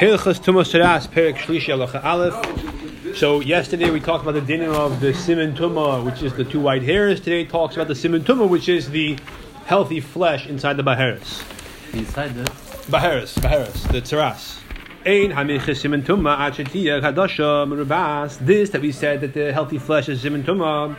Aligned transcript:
Hilchas 0.00 0.40
Tumas 0.40 1.06
Perik 1.08 1.36
Shlishi 1.36 1.76
Halacha 1.76 2.02
Aleph. 2.02 3.18
So 3.18 3.40
yesterday 3.40 3.90
we 3.90 4.00
talked 4.00 4.22
about 4.22 4.32
the 4.32 4.40
dinner 4.40 4.70
of 4.70 4.98
the 4.98 5.12
Simon 5.12 5.54
Tuma, 5.54 6.02
which 6.02 6.22
is 6.22 6.32
the 6.32 6.44
two 6.44 6.58
white 6.58 6.82
hairs. 6.82 7.20
Today 7.20 7.44
talks 7.44 7.74
about 7.74 7.88
the 7.88 7.94
Simon 7.94 8.24
Tuma, 8.24 8.48
which 8.48 8.66
is 8.70 8.88
the 8.88 9.18
healthy 9.66 10.00
flesh 10.00 10.46
inside 10.46 10.78
the 10.78 10.82
Baharis. 10.82 11.44
Inside 11.92 12.34
the 12.34 12.44
Baharis, 12.90 13.38
Baharis, 13.40 13.92
the 13.92 14.00
Teras. 14.00 14.60
Ein 15.04 15.32
hamichis 15.32 15.82
Simon 15.82 16.02
Tuma 16.02 16.38
achetiya 16.38 17.02
kadasha 17.02 17.68
merubas. 17.68 18.38
This 18.38 18.70
that 18.70 18.80
we 18.80 18.92
said 18.92 19.20
that 19.20 19.34
the 19.34 19.52
healthy 19.52 19.76
flesh 19.76 20.08
is 20.08 20.22
Simon 20.22 20.42
Tuma, 20.42 20.96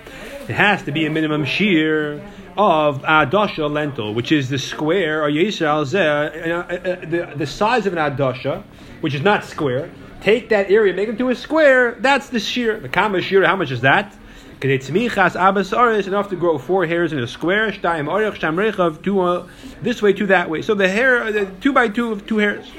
it 0.49 0.55
has 0.55 0.83
to 0.83 0.91
be 0.91 1.05
a 1.05 1.09
minimum 1.09 1.45
shear 1.45 2.21
of 2.57 3.01
adasha 3.03 3.69
lentil, 3.69 4.13
which 4.13 4.31
is 4.31 4.49
the 4.49 4.57
square 4.57 5.23
or 5.23 5.29
yisrael 5.29 5.85
zeh, 5.85 5.99
uh, 5.99 6.55
uh, 6.55 6.73
uh, 6.73 7.05
the 7.05 7.33
the 7.37 7.45
size 7.45 7.85
of 7.85 7.93
an 7.93 7.99
adasha, 7.99 8.63
which 9.01 9.13
is 9.13 9.21
not 9.21 9.45
square. 9.45 9.89
Take 10.21 10.49
that 10.49 10.69
area, 10.69 10.93
make 10.93 11.07
it 11.07 11.11
into 11.11 11.29
a 11.29 11.35
square. 11.35 11.95
That's 11.99 12.29
the 12.29 12.39
shear. 12.39 12.79
The 12.79 12.89
kama 12.89 13.21
shear. 13.21 13.45
How 13.45 13.55
much 13.55 13.71
is 13.71 13.81
that? 13.81 14.15
Enough 14.63 16.29
to 16.29 16.35
grow 16.39 16.59
four 16.59 16.85
hairs 16.85 17.13
in 17.13 17.19
a 17.19 17.27
square. 17.27 17.71
Shtayim 17.71 18.05
orich 18.05 18.39
rechav 18.39 19.01
two 19.01 19.19
uh, 19.21 19.47
this 19.81 20.03
way, 20.03 20.13
two 20.13 20.27
that 20.27 20.51
way. 20.51 20.61
So 20.61 20.75
the 20.75 20.87
hair, 20.87 21.31
the 21.31 21.45
two 21.61 21.73
by 21.73 21.87
two 21.87 22.11
of 22.11 22.27
two 22.27 22.37
hairs. 22.37 22.71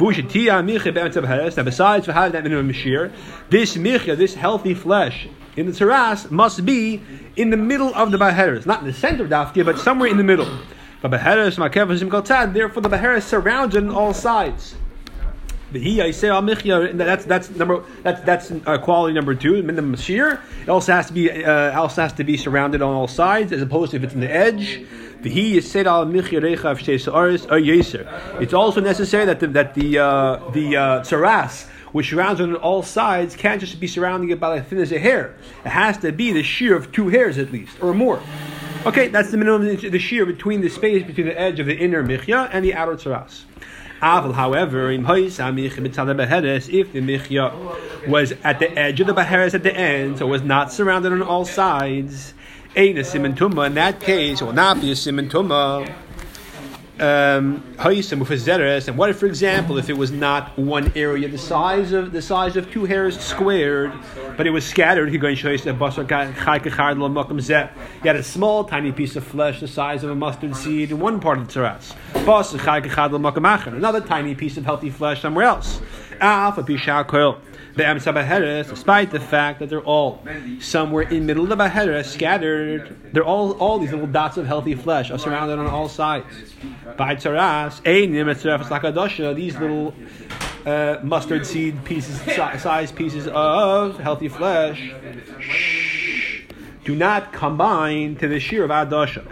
Besides 0.00 0.46
for 2.06 2.12
having 2.12 2.32
that 2.32 2.42
minimum 2.42 2.72
shear, 2.72 3.12
this 3.50 3.76
michya, 3.76 4.16
this 4.16 4.34
healthy 4.34 4.74
flesh 4.74 5.28
in 5.56 5.66
the 5.66 5.72
teras 5.72 6.30
must 6.30 6.64
be 6.64 7.00
in 7.36 7.50
the 7.50 7.56
middle 7.56 7.94
of 7.94 8.10
the 8.10 8.18
baheres, 8.18 8.66
not 8.66 8.80
in 8.80 8.86
the 8.86 8.92
center 8.92 9.24
of 9.24 9.30
the 9.30 9.36
afkia, 9.36 9.64
but 9.64 9.78
somewhere 9.78 10.08
in 10.08 10.16
the 10.16 10.24
middle. 10.24 10.48
Therefore, 11.02 12.82
the 12.82 12.88
baheres 12.88 13.24
surrounds 13.24 13.74
it 13.74 13.82
on 13.82 13.90
all 13.90 14.14
sides. 14.14 14.76
That's 15.72 17.24
that's 17.24 17.50
number 17.50 17.82
that's 18.02 18.20
that's 18.22 18.52
uh, 18.66 18.78
quality 18.78 19.14
number 19.14 19.34
two. 19.34 19.62
Minimum 19.62 19.96
shear. 19.96 20.40
It 20.62 20.68
also 20.68 20.92
has 20.92 21.06
to 21.06 21.12
be 21.14 21.44
uh, 21.44 21.80
also 21.80 22.02
has 22.02 22.12
to 22.14 22.24
be 22.24 22.36
surrounded 22.36 22.82
on 22.82 22.92
all 22.94 23.08
sides, 23.08 23.52
as 23.52 23.62
opposed 23.62 23.92
to 23.92 23.96
if 23.96 24.04
it's 24.04 24.14
in 24.14 24.20
the 24.20 24.30
edge. 24.30 24.84
It's 28.40 28.52
also 28.52 28.80
necessary 28.80 29.24
that 29.26 29.40
the, 29.40 29.46
that 29.48 29.74
the 29.74 29.98
uh, 29.98 30.50
the 30.50 30.76
uh, 30.76 31.02
which 31.92 32.10
surrounds 32.10 32.40
it 32.40 32.44
on 32.44 32.56
all 32.56 32.82
sides, 32.82 33.36
can't 33.36 33.60
just 33.60 33.78
be 33.78 33.86
surrounding 33.86 34.30
it 34.30 34.40
by 34.40 34.58
as 34.58 34.66
thin 34.66 34.78
as 34.78 34.90
a 34.92 34.98
hair. 34.98 35.34
It 35.64 35.70
has 35.70 35.98
to 35.98 36.10
be 36.12 36.32
the 36.32 36.42
shear 36.42 36.74
of 36.76 36.90
two 36.92 37.08
hairs 37.08 37.38
at 37.38 37.52
least, 37.52 37.80
or 37.80 37.94
more. 37.94 38.20
Okay, 38.84 39.08
that's 39.08 39.30
the 39.30 39.36
minimum 39.36 39.76
the 39.76 39.98
shear 39.98 40.26
between 40.26 40.60
the 40.60 40.68
space 40.68 41.06
between 41.06 41.26
the 41.26 41.38
edge 41.38 41.60
of 41.60 41.66
the 41.66 41.76
inner 41.76 42.02
michya 42.02 42.48
and 42.52 42.64
the 42.64 42.74
outer 42.74 42.96
tsaras. 42.96 43.44
Aval, 44.00 44.34
however, 44.34 44.90
if 44.90 45.06
the 46.92 47.00
michya 47.00 48.08
was 48.08 48.32
at 48.42 48.58
the 48.58 48.76
edge 48.76 49.00
of 49.00 49.06
the 49.06 49.14
baharis 49.14 49.54
at 49.54 49.62
the 49.62 49.72
end, 49.72 50.18
so 50.18 50.26
was 50.26 50.42
not 50.42 50.72
surrounded 50.72 51.12
on 51.12 51.22
all 51.22 51.44
sides, 51.44 52.34
ain't 52.74 52.98
a 52.98 53.02
simintumma. 53.02 53.66
In 53.66 53.74
that 53.74 54.00
case, 54.00 54.40
it 54.40 54.44
will 54.44 54.52
not 54.52 54.80
be 54.80 54.90
a 54.90 54.94
tumma. 54.94 55.88
Um, 57.00 57.64
and 57.78 58.98
what 58.98 59.10
if, 59.10 59.18
for 59.18 59.26
example, 59.26 59.78
if 59.78 59.88
it 59.88 59.96
was 59.96 60.12
not 60.12 60.56
one 60.58 60.92
area, 60.94 61.26
the 61.26 61.38
size 61.38 61.92
of 61.92 62.12
the 62.12 62.20
size 62.20 62.54
of 62.56 62.70
two 62.70 62.84
hairs 62.84 63.18
squared, 63.18 63.92
but 64.36 64.46
it 64.46 64.50
was 64.50 64.64
scattered? 64.64 65.08
He 65.08 65.18
had 65.18 65.38
a 68.16 68.22
small, 68.22 68.64
tiny 68.64 68.92
piece 68.92 69.16
of 69.16 69.24
flesh 69.24 69.60
the 69.60 69.68
size 69.68 70.04
of 70.04 70.10
a 70.10 70.14
mustard 70.14 70.54
seed 70.54 70.90
in 70.90 71.00
one 71.00 71.18
part 71.18 71.38
of 71.38 71.46
the 71.46 71.52
teras. 71.52 71.94
Another 73.74 74.00
tiny 74.00 74.34
piece 74.34 74.58
of 74.58 74.64
healthy 74.64 74.90
flesh 74.90 75.22
somewhere 75.22 75.46
else 75.46 75.80
despite 78.68 79.10
the 79.10 79.20
fact 79.20 79.58
that 79.60 79.70
they're 79.70 79.80
all 79.80 80.22
somewhere 80.60 81.08
in 81.08 81.26
middle 81.26 81.42
of 81.44 81.48
the 81.48 81.56
Baheres, 81.56 82.04
scattered, 82.06 82.96
they're 83.12 83.24
all 83.24 83.52
all 83.52 83.78
these 83.78 83.92
little 83.92 84.06
dots 84.06 84.36
of 84.36 84.46
healthy 84.46 84.74
flesh 84.74 85.10
are 85.10 85.18
surrounded 85.18 85.58
on 85.58 85.66
all 85.66 85.88
sides. 85.88 86.26
By 86.96 87.16
Tzaras, 87.16 87.82
these 89.36 89.56
little 89.56 89.94
uh, 90.66 90.98
mustard 91.02 91.46
seed 91.46 91.82
pieces, 91.84 92.20
size 92.60 92.92
pieces 92.92 93.26
of 93.28 93.98
healthy 93.98 94.28
flesh, 94.28 94.92
do 96.84 96.94
not 96.94 97.32
combine 97.32 98.16
to 98.16 98.28
the 98.28 98.38
shear 98.38 98.64
of 98.64 98.70
adasha. 98.70 99.22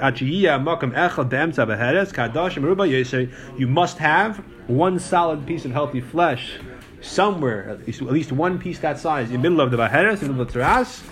You 3.59 3.67
must 3.67 3.99
have 3.99 4.37
one 4.67 4.99
solid 4.99 5.47
piece 5.47 5.65
of 5.65 5.73
healthy 5.73 6.01
flesh 6.01 6.59
somewhere, 7.01 7.69
at 7.69 7.87
least, 7.87 8.03
at 8.03 8.13
least 8.13 8.33
one 8.33 8.59
piece 8.59 8.79
that 8.81 8.99
size, 8.99 9.29
in 9.29 9.35
the 9.35 9.39
middle 9.39 9.61
of 9.61 9.71
the 9.71 9.77
baheres, 9.77 10.23
in 10.23 10.29
the 10.29 10.35
middle 10.35 10.43
of 10.43 10.53
the 10.53 10.61
teras, 10.61 11.03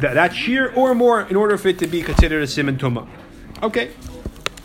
that, 0.00 0.14
that 0.14 0.34
shear 0.34 0.72
or 0.74 0.94
more, 0.94 1.22
in 1.22 1.36
order 1.36 1.56
for 1.58 1.68
it 1.68 1.78
to 1.78 1.86
be 1.86 2.02
considered 2.02 2.42
a 2.42 2.46
simon 2.46 2.76
tuma. 2.76 3.08
Okay. 3.62 3.90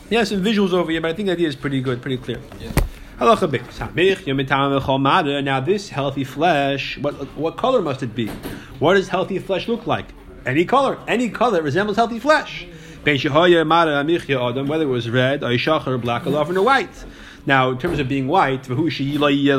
Yeah, 0.09 0.23
some 0.23 0.43
visuals 0.43 0.73
over 0.73 0.91
here, 0.91 1.01
but 1.01 1.11
I 1.11 1.13
think 1.13 1.27
the 1.27 1.33
idea 1.33 1.47
is 1.47 1.55
pretty 1.55 1.81
good, 1.81 2.01
pretty 2.01 2.17
clear. 2.17 2.39
Yeah. 2.59 2.71
Now 3.19 3.33
this 5.59 5.89
healthy 5.89 6.23
flesh, 6.23 6.99
what 6.99 7.15
what 7.35 7.57
color 7.57 7.81
must 7.81 8.03
it 8.03 8.13
be? 8.13 8.27
What 8.77 8.93
does 8.93 9.07
healthy 9.07 9.39
flesh 9.39 9.67
look 9.67 9.87
like? 9.87 10.05
Any 10.45 10.65
color, 10.65 10.99
any 11.07 11.29
color 11.29 11.63
resembles 11.63 11.97
healthy 11.97 12.19
flesh. 12.19 12.67
Whether 13.03 14.83
it 14.83 14.87
was 14.87 15.09
red, 15.09 15.43
or 15.43 15.57
black, 15.97 16.27
or 16.27 16.61
white. 16.61 17.05
Now, 17.47 17.71
in 17.71 17.77
terms 17.77 17.99
of 17.99 18.09
being 18.09 18.27
white, 18.27 18.69
obviously 18.69 19.17
we're 19.17 19.49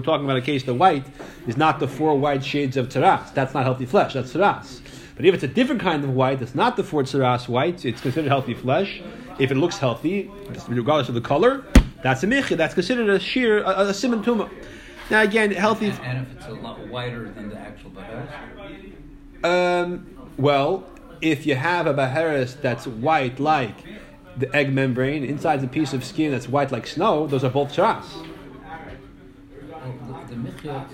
talking 0.00 0.24
about 0.26 0.36
a 0.36 0.42
case 0.42 0.64
the 0.64 0.74
white 0.74 1.06
is 1.46 1.56
not 1.56 1.80
the 1.80 1.88
four 1.88 2.18
white 2.18 2.44
shades 2.44 2.76
of 2.76 2.90
taras. 2.90 3.30
That's 3.32 3.54
not 3.54 3.64
healthy 3.64 3.86
flesh. 3.86 4.12
That's 4.12 4.30
taras. 4.30 4.82
But 5.16 5.24
if 5.24 5.34
it's 5.34 5.44
a 5.44 5.48
different 5.48 5.80
kind 5.80 6.04
of 6.04 6.10
white, 6.10 6.42
it's 6.42 6.54
not 6.54 6.76
the 6.76 6.84
four 6.84 7.02
taras 7.02 7.48
white. 7.48 7.86
It's 7.86 8.02
considered 8.02 8.28
healthy 8.28 8.52
flesh. 8.52 9.00
If 9.38 9.50
it 9.50 9.54
looks 9.54 9.78
healthy, 9.78 10.30
regardless 10.68 11.08
of 11.08 11.14
the 11.14 11.22
color, 11.22 11.64
that's 12.02 12.22
a 12.22 12.26
michi. 12.26 12.54
That's 12.54 12.74
considered 12.74 13.08
a 13.08 13.18
shear, 13.18 13.62
a, 13.62 13.86
a 13.86 13.94
simon 13.94 14.22
tuma. 14.22 14.50
Now 15.10 15.22
again, 15.22 15.50
healthy. 15.52 15.88
And, 15.88 15.98
and, 16.00 16.26
if 16.26 16.36
it's 16.36 16.46
a 16.46 16.52
lot 16.52 16.78
whiter 16.88 17.30
than 17.30 17.48
the 17.48 17.58
actual 17.58 17.92
baharis. 17.92 18.28
Um. 19.42 20.14
Well, 20.36 20.84
if 21.22 21.46
you 21.46 21.54
have 21.54 21.86
a 21.86 21.94
baharis 21.94 22.60
that's 22.60 22.86
white, 22.86 23.40
like 23.40 23.76
the 24.38 24.54
egg 24.54 24.72
membrane, 24.72 25.24
inside 25.24 25.62
a 25.62 25.66
piece 25.66 25.92
of 25.92 26.04
skin 26.04 26.30
that's 26.30 26.48
white 26.48 26.70
like 26.70 26.86
snow, 26.86 27.26
those 27.26 27.44
are 27.44 27.50
both 27.50 27.72
sharas. 27.72 28.04
Uh, 30.66 30.84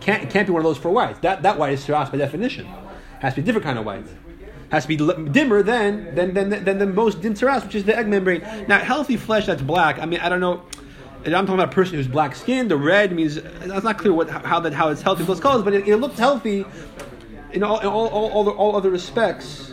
can't, 0.00 0.30
can't 0.30 0.46
be 0.46 0.52
one 0.52 0.60
of 0.60 0.64
those 0.64 0.78
for 0.78 0.90
white. 0.90 1.20
That, 1.22 1.42
that 1.42 1.58
white 1.58 1.74
is 1.74 1.84
sharas 1.86 2.10
by 2.10 2.18
definition. 2.18 2.66
Has 3.20 3.34
to 3.34 3.40
be 3.40 3.42
a 3.42 3.44
different 3.44 3.64
kind 3.64 3.78
of 3.78 3.84
white. 3.84 4.06
Has 4.70 4.86
to 4.86 4.88
be 4.88 4.96
dimmer 4.96 5.62
than 5.62 6.14
than, 6.14 6.32
than, 6.34 6.64
than 6.64 6.78
the 6.78 6.86
most 6.86 7.20
dim 7.20 7.34
sharas, 7.34 7.64
which 7.64 7.74
is 7.74 7.84
the 7.84 7.96
egg 7.96 8.08
membrane. 8.08 8.42
Now, 8.68 8.78
healthy 8.78 9.16
flesh 9.16 9.46
that's 9.46 9.62
black, 9.62 9.98
I 9.98 10.06
mean, 10.06 10.20
I 10.20 10.28
don't 10.28 10.40
know. 10.40 10.64
I'm 11.24 11.32
talking 11.46 11.54
about 11.54 11.68
a 11.68 11.72
person 11.72 11.94
who's 11.94 12.08
black 12.08 12.34
skinned. 12.34 12.70
The 12.70 12.76
red 12.76 13.12
means 13.12 13.36
it's 13.36 13.84
not 13.84 13.98
clear 13.98 14.12
what 14.12 14.28
how 14.28 14.58
that 14.60 14.72
how 14.72 14.88
it's 14.88 15.02
healthy 15.02 15.22
those 15.24 15.40
colors, 15.40 15.62
but 15.62 15.72
it, 15.72 15.86
it 15.86 15.98
looks 15.98 16.18
healthy 16.18 16.64
in 17.52 17.62
all 17.62 17.78
in 17.78 17.86
all, 17.86 18.08
all, 18.08 18.30
all, 18.30 18.48
all 18.48 18.76
other 18.76 18.90
respects. 18.90 19.72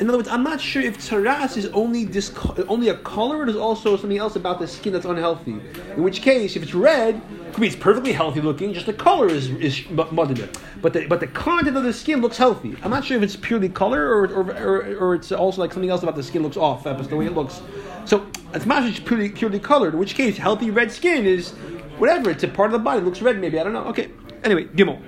In 0.00 0.08
other 0.08 0.16
words, 0.16 0.28
I'm 0.28 0.42
not 0.42 0.62
sure 0.62 0.80
if 0.80 1.06
taras 1.06 1.58
is 1.58 1.66
only 1.66 2.06
this, 2.06 2.32
only 2.68 2.88
a 2.88 2.96
color, 2.96 3.36
or 3.36 3.44
there's 3.44 3.58
also 3.58 3.98
something 3.98 4.16
else 4.16 4.34
about 4.34 4.58
the 4.58 4.66
skin 4.66 4.94
that's 4.94 5.04
unhealthy. 5.04 5.60
In 5.94 6.02
which 6.02 6.22
case, 6.22 6.56
if 6.56 6.62
it's 6.62 6.72
red, 6.72 7.16
it 7.16 7.52
could 7.52 7.60
be 7.60 7.66
it's 7.66 7.76
perfectly 7.76 8.12
healthy 8.12 8.40
looking, 8.40 8.72
just 8.72 8.86
the 8.86 8.94
color 8.94 9.28
is 9.28 9.50
is 9.50 9.88
muddied. 9.90 10.48
But 10.80 10.94
the 10.94 11.06
but 11.06 11.20
the 11.20 11.26
content 11.26 11.76
of 11.76 11.84
the 11.84 11.92
skin 11.92 12.22
looks 12.22 12.38
healthy. 12.38 12.74
I'm 12.82 12.90
not 12.90 13.04
sure 13.04 13.18
if 13.18 13.22
it's 13.22 13.36
purely 13.36 13.68
color 13.68 14.08
or 14.08 14.26
or, 14.28 14.50
or, 14.52 14.96
or 14.96 15.14
it's 15.14 15.32
also 15.32 15.60
like 15.60 15.70
something 15.74 15.90
else 15.90 16.02
about 16.02 16.16
the 16.16 16.22
skin 16.22 16.42
looks 16.42 16.56
off. 16.56 16.84
That's 16.84 17.06
the 17.06 17.16
way 17.16 17.26
it 17.26 17.34
looks. 17.34 17.60
So 18.06 18.26
it's 18.54 18.64
not 18.64 18.84
just 18.84 19.04
purely 19.04 19.28
purely 19.28 19.58
colored. 19.58 19.92
In 19.92 20.00
which 20.00 20.14
case, 20.14 20.38
healthy 20.38 20.70
red 20.70 20.90
skin 20.90 21.26
is 21.26 21.50
whatever. 21.98 22.30
It's 22.30 22.42
a 22.42 22.48
part 22.48 22.68
of 22.68 22.72
the 22.72 22.78
body. 22.78 23.02
It 23.02 23.04
looks 23.04 23.20
red, 23.20 23.38
maybe. 23.38 23.60
I 23.60 23.64
don't 23.64 23.74
know. 23.74 23.84
Okay. 23.88 24.08
Anyway, 24.44 24.64
gimel. 24.64 24.98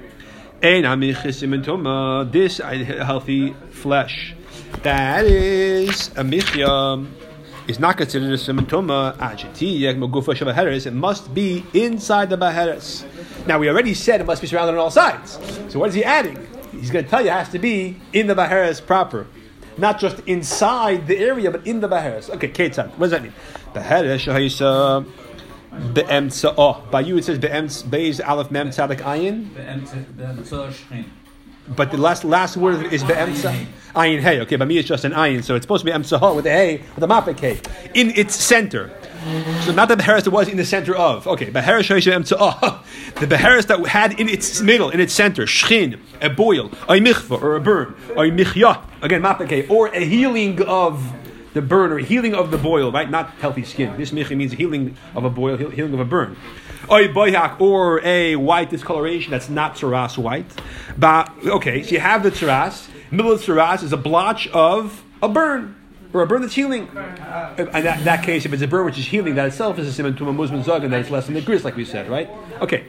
This 2.30 2.58
healthy 2.58 3.54
flesh 3.70 4.34
that 4.82 5.24
is 5.24 6.08
a 6.16 6.24
michya 6.24 7.06
is 7.68 7.78
not 7.78 7.96
considered 7.96 8.32
a 8.32 8.36
simentoma 8.36 9.16
It 10.86 10.92
must 10.92 11.34
be 11.34 11.64
inside 11.72 12.30
the 12.30 12.36
baheres. 12.36 13.04
Now 13.46 13.58
we 13.58 13.68
already 13.68 13.94
said 13.94 14.20
it 14.20 14.24
must 14.24 14.40
be 14.40 14.48
surrounded 14.48 14.72
on 14.72 14.78
all 14.78 14.90
sides. 14.90 15.38
So 15.68 15.78
what 15.78 15.88
is 15.90 15.94
he 15.94 16.04
adding? 16.04 16.38
He's 16.72 16.90
going 16.90 17.04
to 17.04 17.10
tell 17.10 17.22
you 17.22 17.28
it 17.28 17.32
has 17.32 17.48
to 17.50 17.58
be 17.58 17.96
in 18.12 18.26
the 18.26 18.34
baheres 18.34 18.80
proper, 18.80 19.26
not 19.78 20.00
just 20.00 20.20
inside 20.26 21.06
the 21.06 21.18
area, 21.18 21.50
but 21.50 21.66
in 21.66 21.80
the 21.80 21.88
baheres. 21.88 22.30
Okay, 22.30 22.48
Ketzad. 22.48 22.90
What 22.98 23.10
does 23.10 23.10
that 23.12 23.22
mean? 23.22 23.34
Baheres 23.74 24.24
shahisa. 24.24 25.06
Oh, 26.58 26.68
uh, 26.68 26.90
by 26.90 27.00
you 27.00 27.16
it 27.16 27.24
says 27.24 27.38
be'emtza. 27.38 27.88
Be'ez 27.88 28.20
aleph 28.20 28.50
mem 28.50 28.70
tzadik 28.70 28.98
ayin. 28.98 29.54
Be'emtza 29.54 30.70
shchin. 30.72 31.04
But 31.68 31.90
the 31.90 31.96
last 31.96 32.24
last 32.24 32.56
word 32.56 32.92
is 32.92 33.04
be'emtza. 33.04 33.66
Ayin 33.94 34.20
hey. 34.20 34.40
Okay, 34.40 34.56
but 34.56 34.66
me 34.66 34.78
it's 34.78 34.88
just 34.88 35.04
an 35.04 35.12
ayin, 35.12 35.44
so 35.44 35.54
it's 35.54 35.64
supposed 35.64 35.84
to 35.84 35.90
be 35.90 35.96
emtza 35.96 36.34
with 36.34 36.46
a 36.46 36.50
hey 36.50 36.82
with 36.94 37.04
a 37.04 37.06
mapik 37.06 37.38
hey 37.38 37.60
in 37.94 38.10
its 38.10 38.34
center. 38.34 38.90
So 39.60 39.72
not 39.72 39.88
the 39.88 39.94
that 39.94 40.28
was 40.28 40.48
in 40.48 40.56
the 40.56 40.64
center 40.64 40.96
of. 40.96 41.28
Okay, 41.28 41.46
shoyishem 41.46 42.32
oh, 42.40 42.84
the 43.20 43.26
beheres 43.28 43.66
that 43.66 43.86
had 43.86 44.18
in 44.18 44.28
its 44.28 44.60
middle, 44.60 44.90
in 44.90 44.98
its 44.98 45.14
center, 45.14 45.44
shchin, 45.44 46.00
a 46.20 46.28
boil, 46.28 46.66
a 46.88 46.98
michva 46.98 47.40
or 47.40 47.54
a 47.54 47.60
burn, 47.60 47.94
a 48.16 48.30
michya 48.32 48.82
again 49.00 49.22
mapake, 49.22 49.70
or 49.70 49.86
a 49.88 50.04
healing 50.04 50.60
of 50.62 51.12
the 51.54 51.62
burn 51.62 51.92
or 51.92 51.98
healing 51.98 52.34
of 52.34 52.50
the 52.50 52.58
boil, 52.58 52.90
right? 52.90 53.08
Not 53.08 53.30
healthy 53.34 53.62
skin. 53.62 53.96
This 53.96 54.10
michya 54.10 54.36
means 54.36 54.52
healing 54.52 54.96
of 55.14 55.24
a 55.24 55.30
boil, 55.30 55.56
healing 55.56 55.94
of 55.94 56.00
a 56.00 56.04
burn. 56.04 56.36
Or 56.92 58.04
a 58.04 58.36
white 58.36 58.70
discoloration 58.70 59.30
that's 59.30 59.48
not 59.48 59.76
tsaras 59.76 60.18
white. 60.18 60.46
But 60.98 61.32
okay, 61.46 61.82
so 61.82 61.90
you 61.90 62.00
have 62.00 62.22
the 62.22 62.30
tsaras. 62.30 62.88
Middle 63.10 63.32
of 63.32 63.40
tsaras 63.40 63.82
is 63.82 63.92
a 63.92 63.96
blotch 63.96 64.46
of 64.48 65.02
a 65.22 65.28
burn 65.28 65.76
or 66.12 66.22
a 66.22 66.26
burn 66.26 66.42
that's 66.42 66.54
healing. 66.54 66.88
Uh-huh. 66.90 67.54
In 67.56 67.84
that, 67.84 68.04
that 68.04 68.22
case, 68.22 68.44
if 68.44 68.52
it's 68.52 68.62
a 68.62 68.68
burn 68.68 68.84
which 68.84 68.98
is 68.98 69.06
healing, 69.06 69.36
that 69.36 69.46
itself 69.46 69.78
is 69.78 69.88
a 69.88 69.92
simon 69.92 70.16
to 70.16 70.28
a 70.28 70.32
muslim 70.32 70.62
zog, 70.62 70.84
and 70.84 70.92
that 70.92 71.00
it's 71.00 71.10
less 71.10 71.26
than 71.26 71.34
the 71.34 71.40
gris, 71.40 71.64
like 71.64 71.76
we 71.76 71.84
said, 71.84 72.10
right? 72.10 72.28
Okay. 72.60 72.84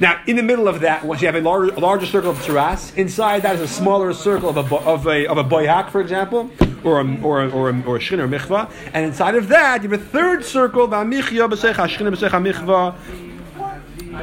Now, 0.00 0.20
in 0.26 0.34
the 0.34 0.42
middle 0.42 0.66
of 0.66 0.80
that, 0.80 1.04
once 1.04 1.20
you 1.20 1.28
have 1.28 1.36
a 1.36 1.40
larger, 1.40 1.72
a 1.72 1.78
larger 1.78 2.06
circle 2.06 2.32
of 2.32 2.38
tsaras, 2.38 2.96
inside 2.96 3.42
that 3.42 3.54
is 3.54 3.60
a 3.60 3.68
smaller 3.68 4.12
circle 4.12 4.48
of 4.48 4.56
a 4.56 4.76
of 4.78 5.06
a 5.06 5.26
of 5.26 5.38
a 5.38 5.44
boyak, 5.44 5.90
for 5.90 6.00
example, 6.00 6.50
or 6.82 7.00
a, 7.00 7.20
or 7.22 7.44
a, 7.44 7.50
or 7.50 7.70
a, 7.70 7.82
or 7.84 7.96
a 7.98 8.00
shin 8.00 8.18
or 8.18 8.26
michva, 8.26 8.68
and 8.92 9.06
inside 9.06 9.36
of 9.36 9.46
that 9.48 9.84
you 9.84 9.88
have 9.88 10.00
a 10.00 10.04
third 10.04 10.44
circle, 10.44 10.88
v'amichya 10.88 11.48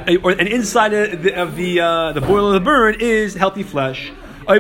b'secha 0.07 0.17
shin 0.17 0.25
b'secha 0.25 0.33
michva, 0.35 0.39
and 0.39 0.47
inside 0.47 0.93
of 0.93 1.23
the 1.23 1.33
of 1.33 1.55
the, 1.55 1.79
uh, 1.79 2.11
the 2.13 2.21
boil 2.21 2.47
of 2.47 2.53
the 2.53 2.59
burn 2.59 2.95
is 2.99 3.33
healthy 3.35 3.63
flesh. 3.63 4.11
Or 4.47 4.55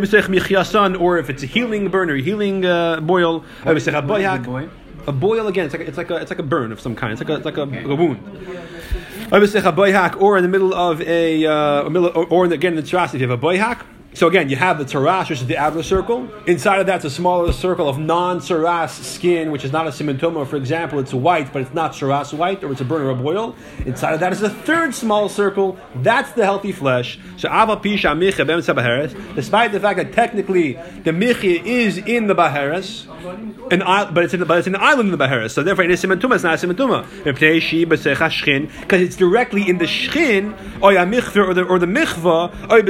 if 1.17 1.29
it's 1.29 1.43
a 1.43 1.45
healing 1.47 1.89
burn 1.89 2.09
or 2.09 2.15
a 2.15 2.21
healing 2.21 2.65
uh, 2.65 2.99
boil, 3.01 3.43
a 5.07 5.11
boil 5.11 5.47
again. 5.47 5.65
It's 5.65 5.73
like 5.73 5.81
a, 5.81 5.87
it's 5.87 5.97
like 5.97 6.11
a 6.11 6.15
it's 6.17 6.29
like 6.29 6.39
a 6.39 6.43
burn 6.43 6.71
of 6.71 6.79
some 6.79 6.95
kind. 6.95 7.11
It's 7.13 7.21
like 7.21 7.29
a 7.29 7.35
it's 7.35 7.45
like 7.45 7.57
a, 7.57 7.63
a 7.63 7.95
wound. 7.95 8.19
Or 9.31 10.37
in 10.37 10.43
the 10.43 10.49
middle 10.49 10.73
of 10.73 11.01
a, 11.01 11.45
uh, 11.45 11.83
or, 11.83 12.25
or 12.27 12.45
again 12.45 12.73
in 12.73 12.75
the 12.75 12.83
tras, 12.83 13.13
if 13.13 13.21
you 13.21 13.27
have 13.27 13.37
a 13.37 13.41
boyhak, 13.41 13.83
so 14.13 14.27
again, 14.27 14.49
you 14.49 14.57
have 14.57 14.77
the 14.77 14.83
tarash, 14.83 15.29
which 15.29 15.39
is 15.39 15.47
the 15.47 15.57
outer 15.57 15.81
circle. 15.81 16.29
Inside 16.45 16.81
of 16.81 16.85
that's 16.85 17.05
a 17.05 17.09
smaller 17.09 17.53
circle 17.53 17.87
of 17.87 17.97
non-saras 17.97 18.89
skin, 18.89 19.51
which 19.51 19.63
is 19.63 19.71
not 19.71 19.87
a 19.87 19.91
simintoma. 19.91 20.45
For 20.45 20.57
example, 20.57 20.99
it's 20.99 21.13
white, 21.13 21.53
but 21.53 21.61
it's 21.61 21.73
not 21.73 21.93
saras 21.93 22.37
white, 22.37 22.61
or 22.61 22.73
it's 22.73 22.81
a 22.81 22.85
burn 22.85 23.03
or 23.03 23.11
a 23.11 23.15
boil. 23.15 23.55
Inside 23.85 24.13
of 24.13 24.19
that 24.19 24.33
is 24.33 24.41
a 24.41 24.49
third 24.49 24.93
small 24.93 25.29
circle. 25.29 25.79
That's 25.95 26.33
the 26.33 26.43
healthy 26.43 26.73
flesh. 26.73 27.19
So 27.37 27.47
Despite 27.47 27.79
the 29.71 29.79
fact 29.79 29.97
that 29.97 30.13
technically 30.13 30.73
the 30.73 31.11
micha 31.11 31.63
is 31.63 31.97
in 31.97 32.27
the 32.27 32.35
baheres, 32.35 33.07
an, 33.71 33.79
but 34.13 34.25
it's 34.25 34.33
in 34.33 34.41
the, 34.41 34.45
but 34.45 34.57
it's 34.57 34.67
in 34.67 34.73
the 34.73 34.81
island 34.81 35.07
of 35.07 35.11
the 35.11 35.25
baheres. 35.25 35.53
So 35.53 35.63
therefore, 35.63 35.85
it 35.85 35.91
is 35.91 36.03
simintuma. 36.03 36.35
It's 36.35 36.43
not 36.43 36.61
a 36.61 36.67
simintuma 36.67 37.05
because 38.81 39.01
it's 39.01 39.15
directly 39.15 39.69
in 39.69 39.77
the 39.77 39.85
shchin 39.85 40.53
or 40.81 40.91
the 41.53 41.63
or 41.63 41.79
the 41.79 41.85
michva 41.85 42.69
or 42.69 42.81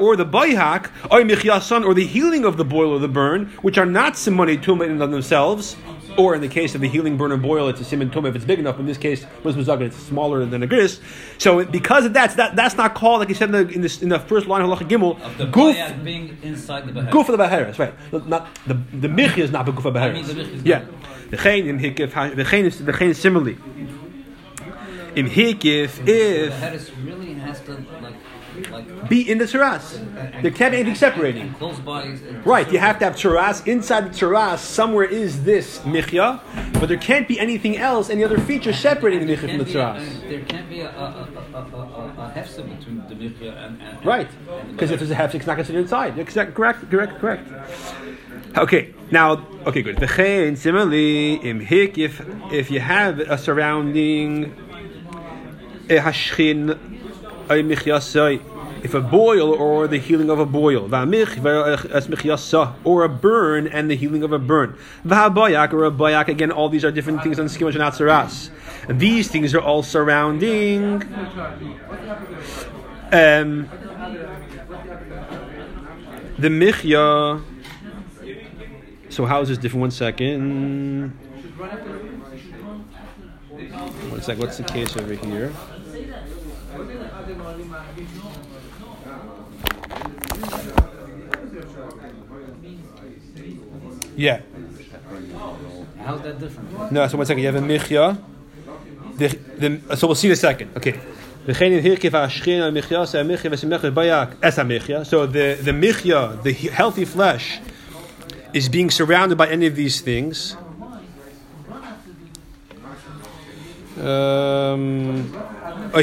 or 0.00 0.16
the 0.16 0.33
or 0.34 1.20
michyasan, 1.20 1.84
or 1.84 1.94
the 1.94 2.06
healing 2.06 2.44
of 2.44 2.56
the 2.56 2.64
boil 2.64 2.90
or 2.90 2.98
the 2.98 3.08
burn, 3.08 3.46
which 3.62 3.78
are 3.78 3.86
not 3.86 4.16
simone 4.16 4.58
tumah 4.58 4.86
in 4.86 4.98
themselves, 4.98 5.76
or 6.16 6.34
in 6.34 6.40
the 6.40 6.48
case 6.48 6.74
of 6.74 6.80
the 6.80 6.88
healing 6.88 7.16
burn 7.16 7.32
or 7.32 7.36
boil, 7.36 7.68
it's 7.68 7.80
a 7.80 7.84
simon 7.84 8.10
tumah 8.10 8.28
if 8.28 8.36
it's 8.36 8.44
big 8.44 8.58
enough. 8.58 8.78
In 8.78 8.86
this 8.86 8.98
case, 8.98 9.26
it's 9.44 9.96
smaller 9.96 10.44
than 10.44 10.62
a 10.62 10.66
gris. 10.66 11.00
So 11.38 11.64
because 11.64 12.04
of 12.04 12.12
that, 12.14 12.36
that 12.36 12.56
that's 12.56 12.76
not 12.76 12.94
called 12.94 13.20
like 13.20 13.28
you 13.28 13.34
said 13.34 13.54
in 13.54 13.66
the 13.66 13.74
in, 13.74 13.80
this, 13.80 14.02
in 14.02 14.08
the 14.08 14.18
first 14.18 14.46
line 14.46 14.62
of 14.62 14.70
halacha 14.70 14.88
gimel. 14.88 15.20
Of 15.22 15.38
the 15.38 15.46
goof, 15.46 15.76
being 16.02 16.36
inside 16.42 16.86
the 16.86 16.92
beheres. 16.92 17.12
Goof 17.12 17.28
of 17.28 17.38
the 17.38 17.44
beheres, 17.44 17.78
right? 17.78 17.94
Not 18.12 18.48
the 18.66 18.74
the 18.74 19.08
michya 19.08 19.44
is 19.44 19.50
not 19.50 19.66
the 19.66 19.72
goof 19.72 19.84
of 19.84 19.94
beheres. 19.94 20.30
I 20.30 20.34
mean, 20.34 20.36
the 20.36 20.44
michya 20.44 20.62
yeah. 20.64 20.84
The 21.30 21.36
chain 21.36 21.66
in 21.66 21.78
hikif, 21.78 22.36
the 22.36 22.44
chain 22.44 22.66
is 22.66 22.84
the 22.84 22.92
chain 22.92 23.14
similarly. 23.14 23.56
In 25.16 25.26
hikif, 25.28 25.84
if 25.84 26.04
the 26.04 26.48
beheres 26.48 26.90
really 26.98 27.34
has 27.34 27.60
to 27.62 27.72
like. 28.02 28.14
Like, 28.70 28.86
be 29.08 29.30
in 29.30 29.38
the 29.38 29.46
taras. 29.46 30.00
There 30.42 30.50
can't 30.50 30.72
be 30.72 30.78
anything 30.78 30.94
separating. 30.94 31.54
Right, 32.44 32.70
you 32.70 32.78
have 32.78 32.98
to 32.98 33.04
have 33.04 33.16
taras. 33.16 33.66
Inside 33.66 34.12
the 34.12 34.18
taras, 34.18 34.60
somewhere 34.60 35.04
is 35.04 35.44
this 35.44 35.84
michya, 35.84 36.40
but 36.74 36.86
there 36.86 36.98
can't 36.98 37.26
be 37.28 37.38
anything 37.38 37.76
else, 37.76 38.10
any 38.10 38.24
other 38.24 38.38
feature 38.38 38.72
separating 38.72 39.20
the 39.20 39.26
michya 39.26 39.48
from 39.48 39.58
the 39.58 39.72
taras. 39.72 40.20
There 40.20 40.40
can't 40.42 40.68
be 40.68 40.80
a, 40.80 40.88
a, 40.88 41.28
a, 41.54 41.58
a, 41.58 41.60
a 41.60 42.32
hefsa 42.34 42.62
between 42.78 43.04
the 43.08 43.14
michya 43.14 43.52
and, 43.66 43.82
and 43.82 44.04
Right, 44.04 44.28
because 44.70 44.90
if 44.90 45.00
there's 45.00 45.10
a 45.10 45.14
hefsa, 45.14 45.34
it's 45.34 45.46
not 45.46 45.56
considered 45.56 45.80
inside. 45.80 46.14
Correct, 46.54 46.90
correct, 46.90 47.18
correct. 47.18 47.48
Okay, 48.56 48.94
now, 49.10 49.44
okay, 49.66 49.82
good. 49.82 49.96
The 49.96 50.54
similarly, 50.56 51.34
im 51.34 51.60
hik, 51.60 51.98
if 51.98 52.24
if 52.52 52.70
you 52.70 52.78
have 52.80 53.18
a 53.18 53.36
surrounding 53.36 54.54
eh, 55.90 55.96
a 55.96 56.00
hashchin 56.00 56.78
if 58.84 58.92
a 58.92 59.00
boil 59.00 59.50
or 59.54 59.88
the 59.88 59.98
healing 59.98 60.28
of 60.28 60.38
a 60.38 60.44
boil, 60.44 60.84
or 62.84 63.02
a 63.02 63.08
burn 63.08 63.66
and 63.66 63.90
the 63.90 63.96
healing 63.96 64.22
of 64.22 64.30
a 64.30 64.38
burn, 64.38 64.76
or 65.06 65.84
a 65.86 65.90
bayak, 65.90 66.28
again, 66.28 66.52
all 66.52 66.68
these 66.68 66.84
are 66.84 66.92
different 66.92 67.22
things 67.22 67.38
on 67.38 67.46
saras. 67.46 68.50
And 68.86 69.00
these 69.00 69.28
things 69.28 69.54
are 69.54 69.60
all 69.62 69.82
surrounding. 69.82 71.02
Um, 73.10 73.70
the 76.38 76.50
michya. 76.50 77.42
So 79.08 79.24
how 79.24 79.40
is 79.40 79.48
this 79.48 79.56
different? 79.56 79.80
One 79.80 79.90
second. 79.92 81.10
One 84.10 84.20
sec. 84.20 84.38
What's 84.38 84.58
the 84.58 84.64
case 84.64 84.94
over 84.94 85.14
here? 85.14 85.52
Yeah. 94.16 94.40
How's 96.04 96.22
that 96.22 96.38
different? 96.40 96.92
No, 96.92 97.06
so 97.08 97.16
one 97.16 97.26
second. 97.26 97.42
You 97.42 97.46
have 97.52 97.56
a 97.56 97.60
michya. 97.60 98.18
The, 99.16 99.28
the, 99.58 99.96
so 99.96 100.06
we'll 100.06 100.16
see 100.16 100.28
in 100.28 100.32
a 100.32 100.36
second. 100.36 100.76
Okay. 100.76 101.00
So 101.46 101.52
the 101.52 101.58
the 105.62 105.72
michya, 105.72 106.38
the 106.42 106.52
healthy 106.52 107.04
flesh, 107.04 107.60
is 108.54 108.68
being 108.70 108.90
surrounded 108.90 109.36
by 109.36 109.48
any 109.48 109.66
of 109.66 109.76
these 109.76 110.00
things. 110.00 110.56
Um, 114.00 115.32
or 115.94 116.02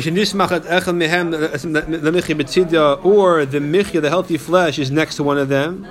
the 3.45 3.59
michya, 3.59 4.00
the 4.01 4.09
healthy 4.09 4.38
flesh, 4.38 4.79
is 4.79 4.91
next 4.91 5.15
to 5.15 5.24
one 5.24 5.38
of 5.39 5.50
them. 5.50 5.85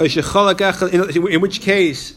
In 0.00 1.40
which 1.40 1.60
case, 1.60 2.16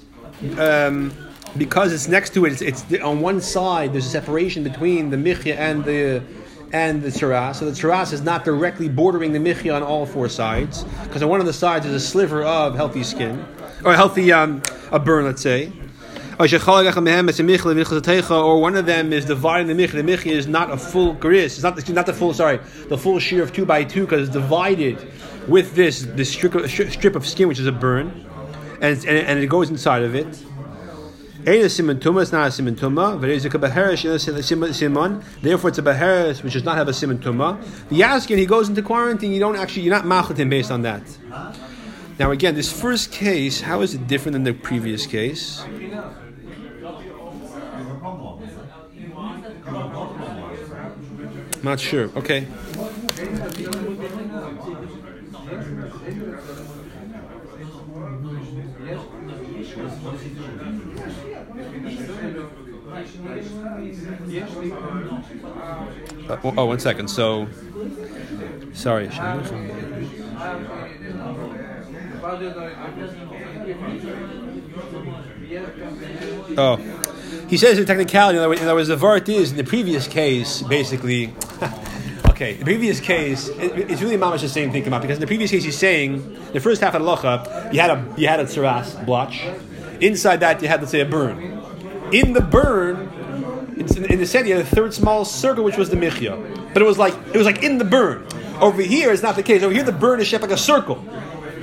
um, 0.57 1.13
because 1.57 1.93
it's 1.93 2.07
next 2.07 2.33
to 2.33 2.45
it, 2.45 2.61
it's, 2.61 2.61
it's, 2.61 3.01
on 3.01 3.21
one 3.21 3.41
side. 3.41 3.93
There's 3.93 4.05
a 4.05 4.09
separation 4.09 4.63
between 4.63 5.09
the 5.09 5.17
michya 5.17 5.55
and 5.55 5.83
the 5.83 6.23
and 6.73 7.03
the 7.03 7.11
taras. 7.11 7.59
So 7.59 7.69
the 7.69 7.75
taras 7.75 8.13
is 8.13 8.21
not 8.21 8.45
directly 8.45 8.87
bordering 8.87 9.33
the 9.33 9.39
michya 9.39 9.73
on 9.73 9.83
all 9.83 10.05
four 10.05 10.29
sides, 10.29 10.85
because 11.03 11.21
on 11.21 11.29
one 11.29 11.41
of 11.41 11.45
the 11.45 11.53
sides 11.53 11.85
is 11.85 11.93
a 11.93 11.99
sliver 11.99 12.43
of 12.43 12.75
healthy 12.75 13.03
skin 13.03 13.45
or 13.83 13.93
a 13.93 13.95
healthy 13.95 14.31
um, 14.31 14.61
a 14.91 14.99
burn, 14.99 15.25
let's 15.25 15.41
say. 15.41 15.71
Or 16.39 16.47
one 16.47 16.53
of 18.75 18.85
them 18.87 19.13
is 19.13 19.25
dividing 19.25 19.67
the 19.67 19.75
michya. 19.75 19.97
The 19.97 20.03
michya 20.03 20.31
is 20.31 20.47
not 20.47 20.71
a 20.71 20.77
full 20.77 21.13
gris. 21.13 21.55
It's 21.55 21.63
not, 21.63 21.89
not 21.89 22.05
the 22.05 22.13
full, 22.13 22.33
sorry, 22.33 22.59
the 22.87 22.97
full 22.97 23.19
shear 23.19 23.43
of 23.43 23.53
two 23.53 23.65
by 23.65 23.83
two 23.83 24.01
because 24.01 24.27
it's 24.27 24.33
divided 24.33 24.97
with 25.47 25.75
this 25.75 26.03
this 26.03 26.31
strip 26.31 26.55
of, 26.55 26.69
strip 26.69 27.15
of 27.15 27.27
skin, 27.27 27.47
which 27.47 27.59
is 27.59 27.67
a 27.67 27.71
burn, 27.71 28.25
and, 28.81 28.97
and, 29.05 29.17
and 29.27 29.39
it 29.39 29.47
goes 29.47 29.69
inside 29.69 30.03
of 30.03 30.15
it. 30.15 30.43
Ain't 31.47 31.65
a 31.65 31.69
simon 31.69 31.99
tuma, 31.99 32.21
it's 32.21 32.31
not 32.31 32.47
a 32.49 32.51
simon 32.51 32.75
tuma. 32.75 33.19
Therefore, 35.41 35.69
it's 35.69 35.79
a 35.79 35.81
beheres 35.81 36.43
which 36.43 36.53
does 36.53 36.63
not 36.63 36.77
have 36.77 36.87
a 36.87 36.93
simon 36.93 37.17
tuma. 37.17 37.59
The 37.89 38.01
yaskin, 38.01 38.37
he 38.37 38.45
goes 38.45 38.69
into 38.69 38.83
quarantine. 38.83 39.31
You 39.31 39.39
don't 39.39 39.55
actually, 39.55 39.81
you're 39.81 39.95
not 39.95 40.05
machet 40.05 40.37
him 40.37 40.49
based 40.49 40.69
on 40.69 40.83
that. 40.83 41.01
Now, 42.19 42.29
again, 42.29 42.53
this 42.53 42.71
first 42.71 43.11
case, 43.11 43.61
how 43.61 43.81
is 43.81 43.95
it 43.95 44.05
different 44.05 44.33
than 44.33 44.43
the 44.43 44.53
previous 44.53 45.07
case? 45.07 45.63
Not 51.63 51.79
sure. 51.79 52.11
Okay. 52.15 52.45
Uh, 66.29 66.37
oh, 66.43 66.65
one 66.65 66.79
second. 66.79 67.07
So, 67.09 67.47
sorry. 68.73 69.09
Oh, 76.57 76.77
He 77.47 77.57
says 77.57 77.77
in 77.79 77.85
technicality, 77.85 78.37
in 78.37 78.43
other 78.43 78.75
words 78.75 78.87
the 78.87 78.97
vart 78.97 79.29
is 79.29 79.51
in 79.51 79.57
the 79.57 79.63
previous 79.63 80.07
case, 80.07 80.61
basically. 80.63 81.33
okay, 82.41 82.53
the 82.53 82.63
previous 82.63 82.99
case, 82.99 83.49
it, 83.49 83.91
it's 83.91 84.01
really 84.01 84.17
mamash 84.17 84.41
the 84.41 84.49
same 84.49 84.71
thing 84.71 84.83
come 84.83 84.93
up 84.93 85.01
because 85.01 85.17
in 85.17 85.21
the 85.21 85.27
previous 85.27 85.51
case 85.51 85.63
he's 85.63 85.77
saying 85.77 86.37
the 86.53 86.59
first 86.59 86.81
half 86.81 86.95
of 86.95 87.03
the 87.03 87.07
locha, 87.07 87.71
you 87.71 87.79
had 87.79 87.91
a 87.91 88.13
you 88.17 88.27
had 88.27 88.39
a 88.39 88.45
tsaras 88.45 89.05
blotch. 89.05 89.45
Inside 89.99 90.37
that 90.37 90.61
you 90.61 90.67
had 90.67 90.79
let's 90.79 90.91
say 90.91 91.01
a 91.01 91.05
burn. 91.05 91.37
In 92.11 92.33
the 92.33 92.41
burn, 92.41 92.95
in, 93.77 94.05
in 94.05 94.19
the 94.19 94.25
center 94.25 94.47
you 94.47 94.55
had 94.55 94.65
a 94.65 94.69
third 94.69 94.93
small 94.93 95.23
circle 95.23 95.63
which 95.63 95.77
was 95.77 95.91
the 95.91 95.95
michya, 95.95 96.35
but 96.73 96.81
it 96.81 96.85
was 96.85 96.97
like 96.97 97.13
it 97.27 97.37
was 97.37 97.45
like 97.45 97.63
in 97.63 97.77
the 97.77 97.85
burn. 97.85 98.27
Over 98.59 98.81
here 98.81 99.11
it's 99.11 99.21
not 99.21 99.35
the 99.35 99.43
case. 99.43 99.61
Over 99.61 99.73
here 99.73 99.83
the 99.83 99.91
burn 99.91 100.19
is 100.19 100.27
shaped 100.27 100.41
like 100.41 100.51
a 100.51 100.57
circle. 100.57 101.05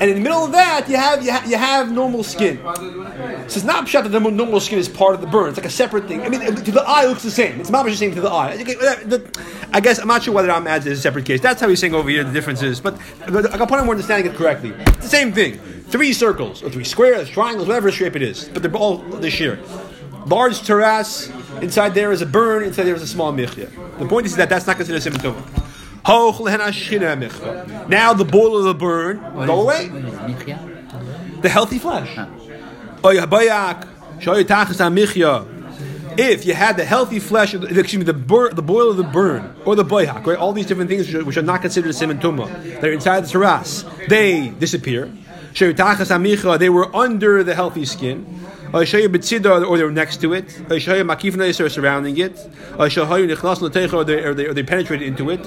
And 0.00 0.08
in 0.10 0.14
the 0.16 0.22
middle 0.22 0.44
of 0.44 0.52
that, 0.52 0.88
you 0.88 0.96
have 0.96 1.24
you, 1.24 1.32
ha- 1.32 1.44
you 1.46 1.56
have 1.56 1.90
normal 1.90 2.22
skin. 2.22 2.58
So 2.62 3.56
it's 3.56 3.64
not 3.64 3.88
shot 3.88 4.04
that 4.04 4.10
the 4.10 4.20
normal 4.20 4.60
skin 4.60 4.78
is 4.78 4.88
part 4.88 5.14
of 5.14 5.20
the 5.20 5.26
burn. 5.26 5.48
It's 5.48 5.56
like 5.58 5.66
a 5.66 5.70
separate 5.70 6.06
thing. 6.06 6.22
I 6.22 6.28
mean, 6.28 6.40
to 6.40 6.70
the 6.70 6.82
eye, 6.82 7.04
it 7.04 7.08
looks 7.08 7.22
the 7.24 7.30
same. 7.30 7.60
It's 7.60 7.70
not 7.70 7.84
the 7.84 7.96
same 7.96 8.14
to 8.14 8.20
the 8.20 8.30
eye. 8.30 8.52
Uh, 8.52 8.94
the- 9.04 9.44
I 9.72 9.80
guess 9.80 9.98
I'm 9.98 10.06
not 10.08 10.22
sure 10.22 10.32
whether 10.32 10.50
I'm 10.50 10.66
adds 10.66 10.86
as 10.86 10.98
a 10.98 11.02
separate 11.02 11.26
case. 11.26 11.40
That's 11.40 11.60
how 11.60 11.68
he's 11.68 11.80
saying 11.80 11.94
over 11.94 12.08
here 12.08 12.22
the 12.24 12.32
differences. 12.32 12.80
But 12.80 12.98
but 13.28 13.52
I 13.52 13.58
got 13.58 13.68
point 13.68 13.82
I'm 13.82 13.90
understanding 13.90 14.32
it 14.32 14.36
correctly. 14.36 14.70
It's 14.70 14.96
the 14.98 15.08
same 15.08 15.32
thing. 15.32 15.58
Three 15.88 16.12
circles 16.12 16.62
or 16.62 16.70
three 16.70 16.84
squares, 16.84 17.28
triangles, 17.28 17.66
whatever 17.66 17.90
shape 17.90 18.14
it 18.16 18.22
is. 18.22 18.48
But 18.48 18.62
they're 18.62 18.74
all 18.76 18.98
this 18.98 19.40
year. 19.40 19.58
Large 20.26 20.62
terrace. 20.62 21.28
Inside 21.60 21.94
there 21.94 22.12
is 22.12 22.22
a 22.22 22.26
burn. 22.26 22.62
Inside 22.62 22.84
there 22.84 22.94
is 22.94 23.02
a 23.02 23.06
small 23.06 23.32
michya. 23.32 23.66
The 23.98 24.06
point 24.06 24.26
is 24.26 24.36
that 24.36 24.48
that's 24.48 24.66
not 24.66 24.76
considered 24.76 24.98
a 24.98 25.00
simon 25.00 25.20
Now 27.88 28.14
the 28.14 28.24
boil 28.24 28.56
of 28.56 28.64
the 28.64 28.74
burn 28.74 29.20
go 29.46 29.60
away. 29.60 29.90
The 31.42 31.48
healthy 31.50 31.78
flesh. 31.78 32.10
If 36.16 36.46
you 36.46 36.54
had 36.54 36.76
the 36.76 36.84
healthy 36.84 37.20
flesh, 37.20 37.54
excuse 37.54 37.98
me, 37.98 38.04
the 38.04 38.12
bur, 38.14 38.50
the 38.50 38.62
boil 38.62 38.90
of 38.90 38.96
the 38.96 39.04
burn, 39.04 39.54
or 39.66 39.76
the 39.76 39.84
boyhak, 39.84 40.26
right? 40.26 40.38
All 40.38 40.52
these 40.52 40.66
different 40.66 40.90
things 40.90 41.06
which 41.06 41.14
are, 41.14 41.24
which 41.24 41.36
are 41.36 41.42
not 41.42 41.60
considered 41.60 41.94
simon 41.94 42.18
tumah, 42.18 42.48
they're 42.80 42.92
inside 42.92 43.20
the 43.24 43.28
taras, 43.28 43.84
they 44.08 44.48
disappear. 44.48 45.12
They 45.54 46.68
were 46.70 46.96
under 46.96 47.44
the 47.44 47.54
healthy 47.54 47.84
skin. 47.84 48.26
Or 48.72 48.82
shoy 48.82 49.06
betzida, 49.08 49.66
or 49.66 49.78
they're 49.78 49.90
next 49.90 50.20
to 50.20 50.32
it. 50.34 50.44
Or 50.70 50.76
shoy 50.76 51.02
makifna, 51.02 51.48
or 51.64 51.68
surrounding 51.68 52.16
it. 52.18 52.38
Or 52.74 52.86
shoy 52.86 53.26
nichnas 53.26 53.60
l'teicha, 53.60 53.94
or 53.94 54.04
they 54.04 54.22
or 54.22 54.34
they 54.34 54.46
or 54.46 54.54
they 54.54 54.62
penetrated 54.62 55.06
into 55.06 55.30
it. 55.30 55.44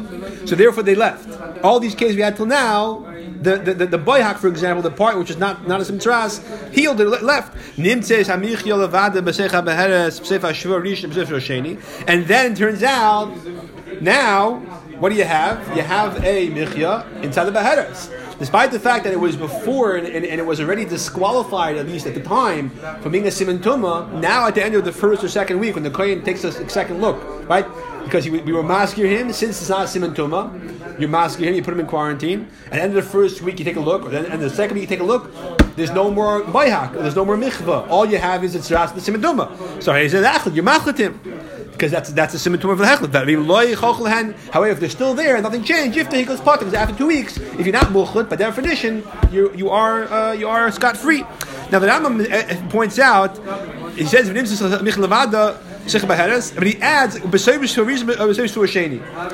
So 0.47 0.55
therefore 0.55 0.83
they 0.83 0.95
left. 0.95 1.29
All 1.63 1.79
these 1.79 1.95
cases 1.95 2.15
we 2.15 2.21
had 2.23 2.35
till 2.35 2.47
now, 2.47 3.05
the 3.41 3.57
the, 3.57 3.85
the, 3.85 4.35
for 4.39 4.47
example, 4.47 4.81
the 4.81 4.91
part 4.91 5.17
which 5.17 5.29
is 5.29 5.37
not 5.37 5.67
not 5.67 5.81
a 5.81 5.83
simtras, 5.83 6.41
healed 6.73 6.97
le- 6.97 7.03
left. 7.03 7.55
Nimtzeis 7.77 8.25
hamichya 8.25 8.75
levada 8.87 9.21
b'secha 9.21 9.63
beheres 9.63 10.19
b'sefa 10.19 10.51
shvur 10.51 10.81
rish 10.81 11.03
b'sefa 11.03 11.39
sheni. 11.39 11.81
And 12.07 12.27
then 12.27 12.55
turns 12.55 12.83
out, 12.83 13.31
now 14.01 14.59
what 14.99 15.09
do 15.09 15.15
you 15.15 15.23
have? 15.23 15.75
You 15.75 15.83
have 15.83 16.23
a 16.23 16.49
michya 16.49 17.23
inside 17.23 17.45
the 17.45 17.51
beheres. 17.51 18.09
Despite 18.41 18.71
the 18.71 18.79
fact 18.79 19.03
that 19.03 19.13
it 19.13 19.19
was 19.19 19.35
before 19.35 19.97
and, 19.97 20.07
and, 20.07 20.25
and 20.25 20.39
it 20.39 20.43
was 20.43 20.59
already 20.59 20.83
disqualified, 20.83 21.77
at 21.77 21.85
least 21.85 22.07
at 22.07 22.15
the 22.15 22.21
time, 22.21 22.71
from 22.99 23.11
being 23.11 23.27
a 23.27 23.29
simon 23.29 23.59
tuma, 23.59 24.11
now 24.19 24.47
at 24.47 24.55
the 24.55 24.63
end 24.63 24.73
of 24.73 24.83
the 24.83 24.91
first 24.91 25.23
or 25.23 25.27
second 25.27 25.59
week, 25.59 25.75
when 25.75 25.83
the 25.83 25.91
kohen 25.91 26.23
takes 26.23 26.43
a 26.43 26.51
second 26.67 27.01
look, 27.01 27.21
right? 27.47 27.67
Because 28.03 28.23
he, 28.23 28.31
we 28.31 28.51
were 28.51 28.63
maskir 28.63 29.07
him, 29.07 29.31
since 29.31 29.61
it's 29.61 29.69
not 29.69 29.87
simon 29.89 30.15
tuma, 30.15 30.49
you 30.99 31.07
maskir 31.07 31.45
him, 31.45 31.53
you 31.53 31.61
put 31.61 31.75
him 31.75 31.81
in 31.81 31.85
quarantine. 31.85 32.47
At 32.65 32.71
the 32.71 32.81
end 32.81 32.97
of 32.97 33.05
the 33.05 33.07
first 33.11 33.43
week, 33.43 33.59
you 33.59 33.65
take 33.65 33.75
a 33.75 33.79
look, 33.79 34.11
and 34.11 34.41
the 34.41 34.49
second 34.49 34.73
week, 34.73 34.89
you 34.89 34.95
take 34.95 35.01
a 35.01 35.03
look. 35.03 35.31
There's 35.75 35.91
no 35.91 36.09
more 36.09 36.41
bayhak, 36.41 36.93
there's 36.93 37.15
no 37.15 37.23
more 37.23 37.37
michvah. 37.37 37.87
All 37.89 38.07
you 38.07 38.17
have 38.17 38.43
is 38.43 38.55
it's 38.55 38.71
ras 38.71 38.91
the 38.91 39.01
simon 39.01 39.21
tuma. 39.21 39.83
So 39.83 39.93
he 39.93 40.09
says, 40.09 40.25
"Achad, 40.25 40.55
you 40.55 40.63
machlet 40.63 40.97
him." 40.97 41.13
Because 41.71 41.91
that's 41.91 42.11
that's 42.11 42.33
a 42.33 42.49
tuma 42.49 42.59
for 42.59 42.75
the 42.75 42.85
hechlet. 42.85 44.51
However, 44.51 44.71
if 44.71 44.79
they're 44.79 44.89
still 44.89 45.13
there, 45.13 45.41
nothing 45.41 45.63
changed. 45.63 45.97
If 45.97 46.09
the 46.09 46.17
hikos 46.17 46.37
potim 46.37 46.73
after 46.73 46.95
two 46.95 47.07
weeks, 47.07 47.37
if 47.37 47.65
you're 47.65 47.73
not 47.73 47.91
muchlet, 47.91 48.29
by 48.29 48.35
definition, 48.35 49.03
you 49.31 49.51
you 49.55 49.69
are 49.69 50.03
uh, 50.03 50.33
you 50.33 50.47
are 50.47 50.71
scot 50.71 50.97
free. 50.97 51.23
Now 51.71 51.79
the 51.79 51.87
Rambam 51.87 52.21
uh, 52.21 52.69
points 52.69 52.99
out, 52.99 53.37
he 53.95 54.05
says. 54.05 54.29
But 54.31 55.47
he 56.67 56.77
adds, 56.81 57.17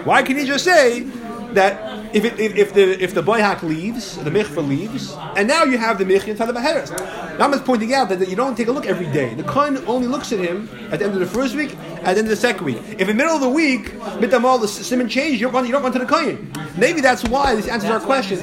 why 0.06 0.24
can 0.24 0.38
he 0.38 0.46
just 0.46 0.64
say 0.64 1.06
that 1.54 2.16
if, 2.16 2.24
it, 2.24 2.40
if, 2.40 2.56
if 2.56 2.74
the 2.74 3.04
if 3.04 3.14
the 3.14 3.22
boyhak 3.22 3.64
leaves, 3.64 4.18
the 4.18 4.30
michvah 4.30 4.68
leaves, 4.68 5.14
and 5.36 5.48
now 5.48 5.64
you 5.64 5.78
have 5.78 5.98
the 5.98 6.06
michvah 6.06 6.30
inside 6.30 6.46
the 6.46 6.54
beheres. 6.54 6.92
Rambam 6.92 7.56
is 7.56 7.62
pointing 7.62 7.94
out 7.94 8.10
that, 8.10 8.20
that 8.20 8.30
you 8.30 8.36
don't 8.36 8.56
take 8.56 8.68
a 8.68 8.72
look 8.72 8.86
every 8.86 9.08
day. 9.08 9.34
The 9.34 9.44
kohen 9.44 9.84
only 9.88 10.08
looks 10.08 10.32
at 10.32 10.40
him 10.40 10.70
at 10.92 11.00
the 11.00 11.06
end 11.06 11.16
of 11.16 11.20
the 11.20 11.26
first 11.26 11.56
week, 11.56 11.76
at 11.98 12.14
the 12.14 12.20
end 12.20 12.20
of 12.20 12.30
the 12.30 12.36
second 12.36 12.66
week. 12.66 12.78
If 12.78 13.02
in 13.02 13.08
the 13.08 13.14
middle 13.14 13.36
of 13.36 13.42
the 13.42 13.50
week, 13.50 13.92
mitamol 14.22 14.62
the 14.62 14.68
simon 14.68 15.10
changed, 15.10 15.40
you 15.42 15.48
don't 15.48 15.54
run, 15.54 15.66
you 15.66 15.72
don't 15.72 15.84
run 15.84 15.94
to 15.94 16.00
the 16.00 16.06
kohen. 16.06 16.52
Maybe 16.78 17.02
that's 17.02 17.24
why 17.24 17.56
this 17.56 17.68
answers 17.68 17.90
our 17.90 18.00
question. 18.00 18.40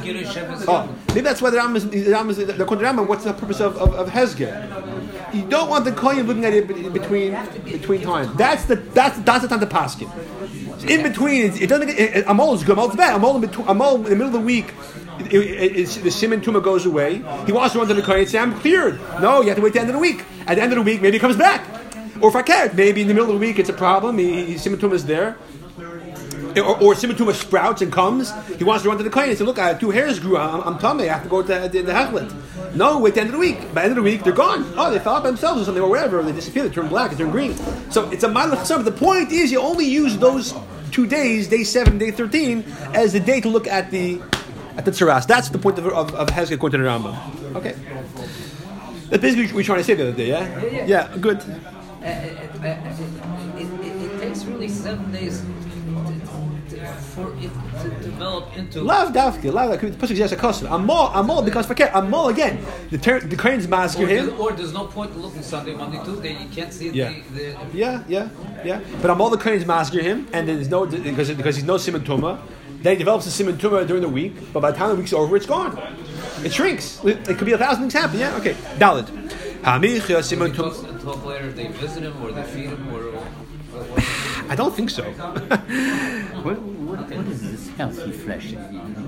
Oh, 0.68 0.94
maybe 1.08 1.20
that's 1.22 1.40
why 1.40 1.50
the 1.50 1.58
Rambam 1.58 1.76
is, 1.76 1.88
the 1.88 2.12
Rambam 2.12 2.30
is 2.30 2.36
the, 2.38 2.44
the 2.46 2.64
Rambam, 2.64 3.06
What's 3.06 3.24
the 3.24 3.32
purpose 3.32 3.60
of 3.60 3.76
of, 3.76 3.94
of? 3.94 4.14
You 5.34 5.42
don't 5.48 5.68
want 5.68 5.84
the 5.84 5.92
kohen 5.92 6.26
looking 6.26 6.44
at 6.44 6.54
it 6.54 6.68
between 6.92 7.32
between 7.64 8.02
times. 8.02 8.36
That's 8.36 8.64
the 8.66 8.76
that's 8.76 9.18
that's 9.20 9.42
the 9.42 9.48
time 9.48 9.60
to 9.60 9.66
paskin. 9.66 10.10
In 10.88 11.02
between, 11.02 11.44
it, 11.44 11.62
it 11.62 11.66
doesn't. 11.68 11.88
It, 11.88 11.98
it, 11.98 12.26
Amol 12.26 12.54
is 12.54 12.62
good. 12.62 12.76
Amol 12.76 12.90
is 12.90 12.96
bad. 12.96 13.20
Amol 13.20 13.36
in 13.36 13.40
between. 13.40 13.66
Amol 13.66 13.96
in 13.96 14.02
the 14.04 14.10
middle 14.10 14.26
of 14.26 14.32
the 14.32 14.40
week. 14.40 14.72
It, 15.18 15.32
it, 15.32 15.76
it's, 15.76 15.96
the 15.96 16.10
simon 16.10 16.40
tuma 16.40 16.62
goes 16.62 16.86
away. 16.86 17.16
He 17.46 17.52
wants 17.52 17.72
to 17.72 17.78
run 17.78 17.88
to 17.88 17.94
the 17.94 18.02
kohen. 18.02 18.20
And 18.20 18.28
say, 18.28 18.38
"I'm 18.38 18.58
cleared." 18.60 19.00
No, 19.20 19.40
you 19.40 19.48
have 19.48 19.56
to 19.56 19.62
wait 19.62 19.70
to 19.70 19.74
the 19.74 19.80
end 19.80 19.90
of 19.90 19.94
the 19.94 20.00
week. 20.00 20.24
At 20.46 20.56
the 20.56 20.62
end 20.62 20.72
of 20.72 20.76
the 20.76 20.82
week, 20.82 21.00
maybe 21.02 21.16
he 21.16 21.20
comes 21.20 21.36
back. 21.36 21.64
Or 22.24 22.28
if 22.28 22.36
I 22.36 22.40
can't, 22.40 22.72
maybe 22.72 23.02
in 23.02 23.08
the 23.08 23.12
middle 23.12 23.28
of 23.28 23.38
the 23.38 23.46
week 23.46 23.58
it's 23.58 23.68
a 23.68 23.74
problem. 23.74 24.16
He, 24.16 24.46
he, 24.46 24.54
is 24.54 25.04
there. 25.04 25.36
Or, 26.56 26.80
or 26.80 26.94
simon 26.94 27.34
sprouts 27.34 27.82
and 27.82 27.92
comes. 27.92 28.32
He 28.56 28.64
wants 28.64 28.82
to 28.82 28.88
run 28.88 28.96
to 28.96 29.04
the 29.04 29.10
kohen 29.10 29.28
and 29.28 29.36
say, 29.36 29.44
"Look, 29.44 29.58
I 29.58 29.68
have 29.68 29.78
two 29.78 29.90
hairs 29.90 30.20
grew. 30.20 30.38
I'm, 30.38 30.62
I'm 30.62 30.78
tummy. 30.78 31.10
I 31.10 31.12
have 31.12 31.22
to 31.24 31.28
go 31.28 31.42
to 31.42 31.48
the, 31.48 31.68
the, 31.68 31.82
the 31.82 31.92
hechlet." 31.92 32.74
No, 32.74 32.98
wait 32.98 33.12
the 33.12 33.20
end 33.20 33.28
of 33.28 33.34
the 33.34 33.38
week. 33.38 33.60
By 33.74 33.82
the 33.82 33.88
end 33.88 33.90
of 33.90 33.96
the 33.96 34.02
week, 34.10 34.24
they're 34.24 34.32
gone. 34.32 34.64
Oh, 34.74 34.90
they 34.90 35.00
fell 35.00 35.16
out 35.16 35.22
by 35.22 35.28
themselves 35.28 35.60
or 35.60 35.64
something, 35.66 35.82
or 35.82 35.90
whatever. 35.90 36.22
They 36.22 36.32
disappear. 36.32 36.66
They 36.66 36.74
turn 36.74 36.88
black. 36.88 37.10
They 37.10 37.18
turn 37.18 37.30
green. 37.30 37.54
So 37.90 38.08
it's 38.08 38.24
a 38.24 38.28
malach 38.28 38.66
But 38.74 38.86
the 38.86 38.92
point 38.92 39.30
is, 39.30 39.52
you 39.52 39.60
only 39.60 39.84
use 39.84 40.16
those 40.16 40.54
two 40.92 41.06
days, 41.06 41.48
day 41.48 41.62
seven, 41.62 41.98
day 41.98 42.10
thirteen, 42.10 42.64
as 42.94 43.12
the 43.12 43.20
day 43.20 43.42
to 43.42 43.50
look 43.50 43.66
at 43.66 43.90
the 43.90 44.22
at 44.78 44.86
the 44.86 44.92
tzaras. 44.92 45.26
That's 45.26 45.50
the 45.50 45.58
point 45.58 45.78
of 45.78 45.86
of, 45.88 46.14
of 46.14 46.28
Hezkel 46.28 46.52
according 46.52 46.80
to 46.80 46.84
the 46.84 46.90
Rambam. 46.90 47.56
Okay. 47.56 47.74
That's 49.10 49.20
basically 49.20 49.44
what 49.46 49.52
we 49.52 49.56
were 49.58 49.62
trying 49.64 49.78
to 49.78 49.84
say 49.84 49.94
the 49.94 50.08
other 50.08 50.16
day. 50.16 50.28
Yeah. 50.28 50.62
Yeah, 50.62 50.70
yeah. 50.70 50.86
Yeah. 50.86 51.16
Good. 51.20 51.44
Uh, 52.04 52.06
uh, 52.06 52.10
uh, 52.10 53.58
it, 53.58 53.66
it, 53.80 54.02
it 54.12 54.20
takes 54.20 54.44
really 54.44 54.68
seven 54.68 55.10
days 55.10 55.40
to, 55.40 56.76
to, 56.76 56.86
for 57.14 57.32
it 57.38 57.50
to 57.82 57.88
develop 58.02 58.54
into. 58.58 58.82
Lav 58.82 59.14
dafke, 59.14 59.50
lav 59.50 59.70
dafke. 59.80 59.98
Push 59.98 60.10
yes 60.10 60.30
a 60.32 60.36
custom. 60.36 60.70
I'm 60.70 60.84
more, 60.84 61.10
I'm 61.14 61.26
more 61.26 61.42
because 61.42 61.66
for 61.66 61.74
I'm 61.96 62.10
more 62.10 62.30
again. 62.30 62.62
The 62.90 62.98
ter- 62.98 63.20
the 63.20 63.36
Kohen's 63.36 63.66
mask 63.66 63.98
Or, 63.98 64.06
him. 64.06 64.26
there's- 64.26 64.40
or 64.40 64.52
there's 64.52 64.74
no 64.74 64.84
point 64.86 65.16
looking 65.16 65.42
Sunday, 65.42 65.74
Monday, 65.74 65.98
Tuesday. 66.04 66.32
You 66.32 66.48
can't 66.50 66.72
see 66.74 66.90
Yeah. 66.90 67.14
the, 67.32 67.38
the 67.38 67.56
Yeah, 67.72 68.02
yeah, 68.06 68.28
yeah. 68.64 68.80
But 69.00 69.10
I'm 69.10 69.20
all 69.22 69.30
the 69.30 69.38
Kohen's 69.38 69.64
masker 69.64 70.02
him, 70.02 70.26
and 70.34 70.46
there's 70.46 70.68
no 70.68 70.84
because 70.84 71.30
because 71.30 71.56
he's 71.56 71.64
no 71.64 71.78
simon 71.78 72.02
tuma. 72.02 72.38
Then 72.82 72.92
he 72.92 72.98
develops 72.98 73.24
a 73.26 73.30
simon 73.30 73.56
tuma 73.56 73.86
during 73.86 74.02
the 74.02 74.10
week, 74.10 74.34
but 74.52 74.60
by 74.60 74.70
the 74.72 74.76
time 74.76 74.90
the 74.90 74.96
week's 74.96 75.14
over, 75.14 75.34
it's 75.36 75.46
gone. 75.46 75.78
It 76.44 76.52
shrinks. 76.52 77.02
It, 77.02 77.26
it 77.30 77.38
could 77.38 77.46
be 77.46 77.52
a 77.52 77.58
thousand 77.58 77.80
things 77.84 77.94
happen. 77.94 78.18
Yeah, 78.20 78.36
okay. 78.36 78.52
Dalit. 78.78 79.06
Hamichya 79.62 80.22
simon 80.22 80.50
until, 80.50 80.70
tuma. 81.04 81.14
until 81.14 81.28
later 81.28 81.52
they 81.52 81.66
visit 81.68 82.02
him 82.02 82.22
or 82.22 82.32
they 82.32 82.42
feed 82.42 82.70
him 82.70 82.94
or. 82.94 83.02
or, 83.02 83.16
or 83.16 83.96
I 84.48 84.54
don't 84.56 84.74
think 84.74 84.90
so. 84.90 85.04
What, 86.44 86.60
what, 86.60 86.98
what 87.10 87.26
is 87.28 87.40
this 87.40 87.68
healthy 87.76 88.12
flesh? 88.12 88.52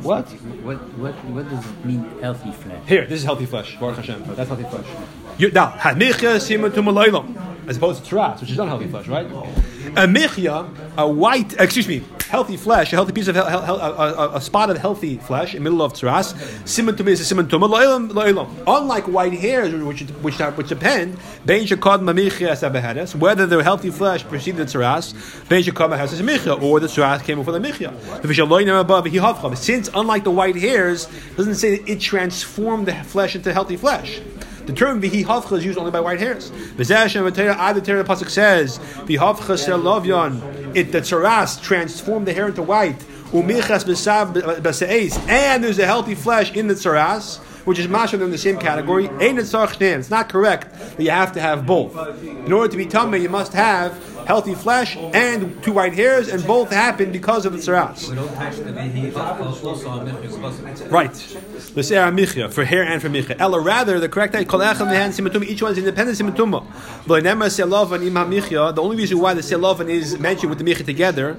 What? 0.01 0.27
What, 0.65 0.79
what, 0.99 1.15
what 1.27 1.51
does 1.51 1.63
it 1.63 1.85
mean, 1.85 2.03
healthy 2.23 2.51
flesh? 2.51 2.89
Here, 2.89 3.05
this 3.07 3.19
is 3.19 3.25
healthy 3.25 3.45
flesh. 3.45 3.77
Baruch 3.79 3.97
Hashem. 3.97 4.25
That's 4.35 4.49
healthy 4.49 4.65
flesh. 4.65 4.87
You, 5.37 5.51
now, 5.51 5.73
hamichya 5.73 6.41
simon 6.41 6.73
tuma 6.73 6.95
loilam, 6.95 7.37
as 7.69 7.77
opposed 7.77 8.03
to 8.03 8.09
tras, 8.09 8.41
which 8.41 8.53
is 8.53 8.57
not 8.57 8.69
healthy 8.69 8.87
flesh, 8.87 9.07
right? 9.09 9.27
Oh. 9.31 9.43
A 9.97 10.07
michya, 10.09 10.67
a 10.97 11.07
white, 11.07 11.61
excuse 11.61 11.87
me, 11.87 12.03
healthy 12.29 12.57
flesh, 12.57 12.93
a 12.93 12.97
healthy 12.97 13.13
piece 13.13 13.29
of 13.29 13.35
hel- 13.37 13.49
hel- 13.49 13.81
a, 13.81 13.93
a, 13.93 14.37
a 14.37 14.41
spot 14.41 14.71
of 14.71 14.79
healthy 14.79 15.19
flesh 15.19 15.55
in 15.55 15.63
the 15.63 15.71
middle 15.71 15.85
of 15.85 15.93
tras. 15.93 16.35
Simon 16.67 16.95
tuma 16.95 17.09
is 17.09 17.21
a 17.21 17.25
simon 17.25 17.47
tuma 17.47 17.69
loilam 17.69 18.11
loilam. 18.11 18.49
Unlike 18.67 19.09
white 19.09 19.33
hairs, 19.35 19.73
which 19.75 20.01
which 20.23 20.39
which 20.39 20.69
depend, 20.69 21.17
whether 23.15 23.47
the 23.47 23.63
healthy 23.63 23.91
flesh 23.91 24.25
preceded 24.25 24.67
the 24.67 24.79
tras, 24.79 25.15
bein 25.49 25.63
mahedes 25.63 26.13
is 26.13 26.23
michya, 26.23 26.55
or 26.55 26.81
the 26.81 26.89
tras 26.89 27.23
came 27.23 27.39
before 27.39 27.53
the 27.53 27.61
michya. 27.61 27.93
He. 29.07 29.57
Since 29.57 29.91
unlike 29.95 30.25
the 30.25 30.31
white 30.31 30.57
hairs, 30.57 31.09
doesn't 31.37 31.57
say 31.57 31.79
that 31.79 31.89
it 31.89 32.01
transformed 32.01 32.87
the 32.87 32.95
flesh 33.05 33.37
into 33.37 33.53
healthy 33.53 33.77
flesh. 33.77 34.21
The 34.67 34.73
term 34.73 35.01
vihi 35.01 35.25
havcha 35.25 35.59
is 35.59 35.65
used 35.65 35.79
only 35.79 35.93
by 35.93 36.01
white 36.01 36.19
hairs. 36.19 36.51
B'zeh 36.51 37.17
and 37.17 37.27
the 37.27 38.05
pasuk 38.05 38.29
says 38.29 38.79
vihavcha 38.79 39.57
sel 39.59 39.79
lovyon. 39.79 40.75
It 40.75 40.93
the 40.93 41.01
tzaras 41.01 41.63
transformed 41.63 42.27
the 42.27 42.33
hair 42.33 42.49
into 42.49 42.63
white. 42.63 42.99
Umichas 43.31 43.85
b'seis, 43.85 45.19
and 45.29 45.63
there's 45.63 45.79
a 45.79 45.87
healthy 45.87 46.15
flesh 46.15 46.53
in 46.55 46.67
the 46.67 46.75
tzaras. 46.75 47.39
which 47.67 47.79
is 47.81 47.89
masha 47.89 48.23
in 48.23 48.31
the 48.31 48.39
same 48.39 48.57
category. 48.59 49.09
It's 49.21 50.11
not 50.11 50.29
correct 50.29 50.73
that 50.97 51.03
you 51.03 51.11
have 51.11 51.33
to 51.33 51.41
have 51.41 51.67
both. 51.67 51.97
In 52.23 52.53
order 52.53 52.69
to 52.71 52.77
be 52.77 52.87
tummy, 52.87 53.19
you 53.19 53.29
must 53.29 53.53
have 53.53 53.93
healthy 54.27 54.55
flesh 54.55 54.97
and 54.97 55.63
two 55.63 55.73
white 55.73 55.95
hairs, 55.95 56.29
and 56.29 56.45
both 56.47 56.71
happen 56.71 57.13
because 57.13 57.47
of 57.47 57.53
the 57.53 57.59
tzaras. 57.59 58.11
Right. 60.91 61.15
The 61.75 61.83
Se'er 61.83 62.11
Michya, 62.11 62.51
for 62.51 62.65
hair 62.65 62.83
and 62.83 63.01
for 63.01 63.09
Michya. 63.09 63.37
Ella, 63.39 63.61
rather, 63.61 64.01
the 64.01 64.09
correct 64.09 64.35
each 64.35 65.63
one 65.63 65.73
is 65.73 65.79
independent 65.79 66.19
simatuma. 66.19 66.67
The 67.07 68.83
only 68.83 68.97
reason 68.97 69.19
why 69.21 69.35
the 69.35 69.41
selovan 69.41 69.89
is 69.89 70.19
mentioned 70.19 70.51
with 70.51 70.59
the 70.59 70.65
Michya 70.65 70.85
together, 70.85 71.37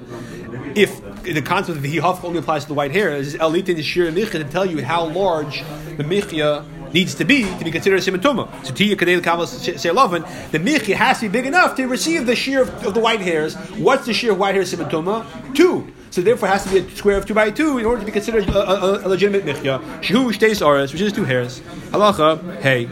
if 0.74 1.00
the 1.24 1.42
concept 1.42 1.76
of 1.76 1.82
the 1.82 1.98
hihaf 1.98 2.24
only 2.24 2.38
applies 2.38 2.62
to 2.62 2.68
the 2.68 2.74
white 2.74 2.92
hair, 2.92 3.14
is 3.14 3.34
elite 3.34 3.68
in 3.68 3.82
shir 3.82 4.10
Michya 4.10 4.42
to 4.42 4.44
tell 4.44 4.64
you 4.64 4.82
how 4.82 5.04
large 5.04 5.62
the 5.98 6.04
Michya 6.04 6.64
needs 6.92 7.14
to 7.14 7.24
be 7.24 7.42
to 7.58 7.64
be 7.64 7.70
considered 7.70 7.98
a 7.98 8.02
simatuma. 8.02 8.48
So 8.64 8.72
tiya 8.72 8.96
kadei 8.96 9.20
kavas 9.20 10.50
the 10.50 10.58
michi 10.58 10.94
has 10.94 11.20
to 11.20 11.28
be 11.28 11.32
big 11.32 11.46
enough 11.46 11.76
to 11.76 11.86
receive 11.86 12.26
the 12.26 12.36
shear 12.36 12.62
of, 12.62 12.86
of 12.86 12.94
the 12.94 13.00
white 13.00 13.20
hairs. 13.20 13.54
What's 13.76 14.06
the 14.06 14.14
shear 14.14 14.32
of 14.32 14.38
white 14.38 14.54
hair 14.54 14.64
simatuma? 14.64 15.26
Two. 15.54 15.92
So 16.10 16.22
therefore, 16.22 16.48
it 16.48 16.52
has 16.52 16.64
to 16.64 16.70
be 16.70 16.78
a 16.78 16.96
square 16.96 17.18
of 17.18 17.26
two 17.26 17.34
by 17.34 17.50
two 17.50 17.78
in 17.78 17.84
order 17.84 18.00
to 18.00 18.06
be 18.06 18.12
considered 18.12 18.48
a, 18.48 18.58
a, 18.58 19.06
a 19.06 19.08
legitimate 19.08 19.44
michya. 19.44 19.78
Shehu 20.00 20.32
shteis 20.32 20.66
aras, 20.66 20.92
which 20.92 21.02
is 21.02 21.12
two 21.12 21.24
hairs. 21.24 21.60
Halacha, 21.90 22.60
hey, 22.60 22.86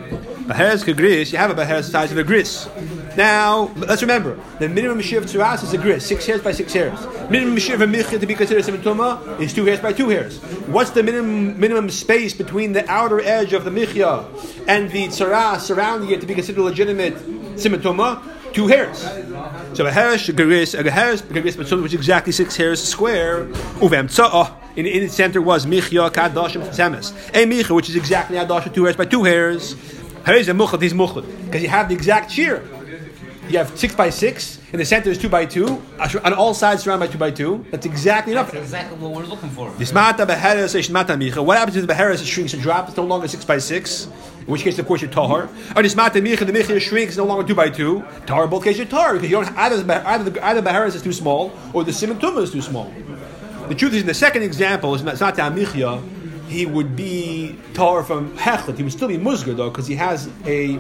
baheres 0.47 0.85
kagris. 0.85 1.33
You 1.33 1.39
have 1.39 1.51
a 1.51 1.55
baheres 1.55 1.87
the 1.87 1.93
size 1.93 2.13
of 2.13 2.19
a 2.19 2.25
gris. 2.25 2.69
Now, 3.17 3.73
let's 3.77 4.03
remember, 4.03 4.39
the 4.59 4.69
minimum 4.69 5.01
shear 5.01 5.19
of 5.19 5.27
tzuras 5.27 5.63
is 5.63 5.73
a 5.73 5.79
gris, 5.79 6.07
six 6.07 6.27
hairs 6.27 6.43
by 6.43 6.53
six 6.53 6.73
hairs. 6.73 6.99
Minimum 7.31 7.59
shear 7.59 7.75
of 7.75 7.81
a 7.81 7.87
michya 7.87 8.19
to 8.19 8.27
be 8.27 8.35
considered 8.35 8.65
simatuma 8.65 9.41
is 9.41 9.53
two 9.53 9.65
hairs 9.65 9.81
by 9.81 9.93
two 9.93 10.09
hairs. 10.09 10.39
What's 10.67 10.91
the 10.91 11.03
minimum 11.03 11.59
minimum 11.59 11.91
space 11.91 12.35
between 12.35 12.73
the 12.73 12.89
outer 12.91 13.21
edge 13.21 13.53
of 13.53 13.65
the 13.65 13.71
michya 13.71 14.25
and 14.69 14.91
the 14.91 15.07
tzuras 15.09 15.61
surrounding 15.61 16.11
it 16.11 16.21
to 16.21 16.27
be 16.27 16.35
considered 16.35 16.63
legitimate 16.63 17.17
simatuma? 17.59 18.23
Two 18.53 18.69
hairs. 18.69 19.01
So 19.75 19.85
a 19.85 19.91
hairs, 19.91 20.27
a 20.31 20.33
garis, 20.33 20.75
a 20.75 20.91
hairs, 20.91 21.23
which 21.23 21.93
is 21.93 21.95
exactly 21.95 22.33
six 22.33 22.57
hairs 22.57 22.83
square. 22.83 23.45
Uvem 23.81 24.09
in, 24.77 24.87
in 24.87 25.03
its 25.03 25.15
center 25.15 25.43
was 25.43 25.67
michya 25.67 26.11
kadashim 26.11 26.63
tzemes. 26.69 27.13
A 27.35 27.45
michya, 27.47 27.75
which 27.75 27.89
is 27.89 27.97
exactly 27.97 28.37
adashim, 28.37 28.73
two 28.73 28.85
hairs 28.85 28.97
by 28.97 29.05
two 29.05 29.25
hairs. 29.25 29.75
Hairs 30.27 30.49
and 30.49 30.59
muchad, 30.59 30.83
he's 30.83 30.93
muchad. 30.93 31.25
Because 31.47 31.63
you 31.63 31.69
have 31.69 31.89
the 31.89 31.95
exact 31.95 32.31
shear 32.31 32.63
you 33.49 33.59
have 33.59 33.79
six 33.79 33.95
by 33.95 34.11
six, 34.11 34.59
and 34.73 34.81
the 34.81 34.85
center 34.85 35.11
is 35.11 35.19
two 35.19 35.29
by 35.29 35.47
two, 35.47 35.81
on 35.99 36.33
all 36.33 36.53
sides 36.53 36.83
surrounded 36.83 37.07
by 37.07 37.13
two 37.13 37.19
by 37.19 37.31
two. 37.31 37.65
That's 37.71 37.87
exactly 37.87 38.33
enough. 38.33 38.51
That's 38.51 38.65
exactly 38.65 38.99
what 38.99 39.13
we're 39.13 39.25
looking 39.25 39.51
for. 39.51 39.71
What 39.71 41.59
happens 41.59 41.77
if 41.77 41.83
the 41.83 41.87
beheres 41.87 42.27
shrinks 42.27 42.55
and 42.55 42.63
drops? 42.63 42.89
It's 42.89 42.97
no 42.97 43.05
longer 43.05 43.29
six 43.29 43.45
by 43.45 43.59
six. 43.59 44.07
In 44.07 44.53
which 44.53 44.63
case, 44.63 44.79
of 44.79 44.87
course, 44.87 45.03
you're 45.03 45.11
tahar. 45.11 45.49
Oh, 45.49 45.81
or 45.81 45.83
nismata 45.83 46.21
micha, 46.23 46.47
the 46.47 46.53
micha 46.53 46.81
shrinks, 46.81 47.17
no 47.17 47.25
longer 47.25 47.47
two 47.47 47.55
by 47.55 47.69
two. 47.69 48.05
Tahar, 48.27 48.45
in 48.45 48.51
both 48.51 48.65
cases, 48.65 48.79
you're 48.79 48.89
tahar 48.89 49.15
because 49.15 49.31
you 49.31 49.37
don't 49.37 49.57
either 49.57 49.83
the 49.83 50.09
either 50.09 50.31
the, 50.31 50.45
either 50.45 50.63
beheres 50.63 50.95
is 50.95 51.03
too 51.03 51.13
small 51.13 51.53
or 51.73 51.85
the 51.85 51.93
simon 51.93 52.19
is 52.19 52.51
too 52.51 52.63
small. 52.63 52.93
The 53.69 53.75
truth 53.75 53.95
is, 53.95 54.01
in 54.03 54.07
the 54.07 54.15
second 54.15 54.43
example, 54.43 54.95
it's 54.95 55.03
not, 55.05 55.15
it's 55.15 55.39
not 55.39 55.55
michya 55.55 56.01
he 56.49 56.67
would 56.67 56.97
be 56.97 57.57
tar 57.75 58.03
from 58.03 58.37
hechlet. 58.37 58.77
He 58.77 58.83
would 58.83 58.93
still 58.93 59.09
be 59.09 59.19
musgar 59.19 59.57
though, 59.57 59.71
because 59.71 59.87
he 59.87 59.95
has 59.97 60.29
a 60.45 60.79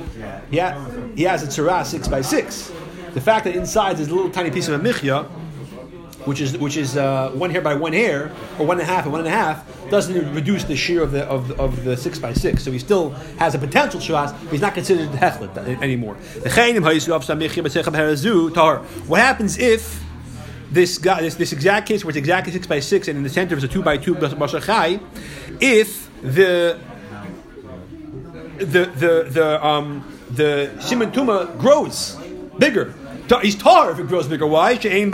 he, 0.50 0.58
ha, 0.58 0.87
he 1.14 1.23
has 1.25 1.42
a 1.42 1.46
tzara 1.46 1.85
six 1.85 2.08
by 2.08 2.20
six. 2.20 2.73
The 3.14 3.20
fact 3.20 3.44
that 3.44 3.56
inside 3.56 3.96
there's 3.96 4.08
a 4.08 4.14
little 4.14 4.30
tiny 4.30 4.50
piece 4.50 4.68
of 4.68 4.75
a 4.75 4.82
michya, 4.82 5.25
which 6.25 6.40
is 6.40 6.56
which 6.58 6.76
is 6.76 6.96
uh, 6.96 7.30
one 7.30 7.50
hair 7.50 7.61
by 7.61 7.75
one 7.75 7.92
hair, 7.92 8.32
or 8.58 8.66
one 8.66 8.78
and 8.80 8.88
a 8.88 8.92
half 8.92 9.04
and 9.04 9.12
one 9.12 9.20
and 9.20 9.28
a 9.28 9.32
half, 9.32 9.64
doesn't 9.90 10.35
reduce 10.35 10.64
the 10.64 10.76
shear 10.76 11.02
of 11.02 11.12
the 11.12 11.25
of, 11.25 11.49
the, 11.49 11.56
of 11.56 11.85
the 11.85 11.96
six 11.96 12.18
by 12.18 12.32
six. 12.32 12.62
So 12.62 12.70
he 12.70 12.78
still 12.78 13.11
has 13.38 13.54
a 13.54 13.58
potential 13.58 14.00
but 14.16 14.35
he's 14.50 14.61
not 14.61 14.75
considered 14.75 15.08
hechlet 15.11 15.56
anymore. 15.82 16.16
What 19.06 19.20
happens 19.20 19.58
if 19.58 20.05
this 20.70 20.99
guy, 20.99 21.23
this, 21.23 21.37
this 21.37 21.52
exact 21.52 21.88
case 21.88 22.04
where 22.04 22.11
it's 22.11 22.18
exactly 22.18 22.52
six 22.52 22.66
by 22.66 22.80
six, 22.80 23.08
and 23.08 23.16
in 23.16 23.22
the 23.22 23.31
center 23.31 23.57
is 23.57 23.64
a 23.64 23.68
two 23.68 23.83
by 23.83 23.96
two 23.96 24.14
bashachai, 24.14 25.00
if 25.61 26.11
the 26.22 26.79
the 28.59 28.87
the 28.87 29.26
the 29.31 29.66
um 29.66 30.05
the 30.31 30.70
simon 30.81 31.11
tuma 31.12 31.57
grows 31.59 32.16
bigger 32.59 32.94
He's 33.42 33.56
tar 33.56 33.90
if 33.90 33.98
it 33.98 34.06
grows 34.06 34.28
bigger. 34.28 34.46
Why? 34.46 34.72
In 34.72 35.10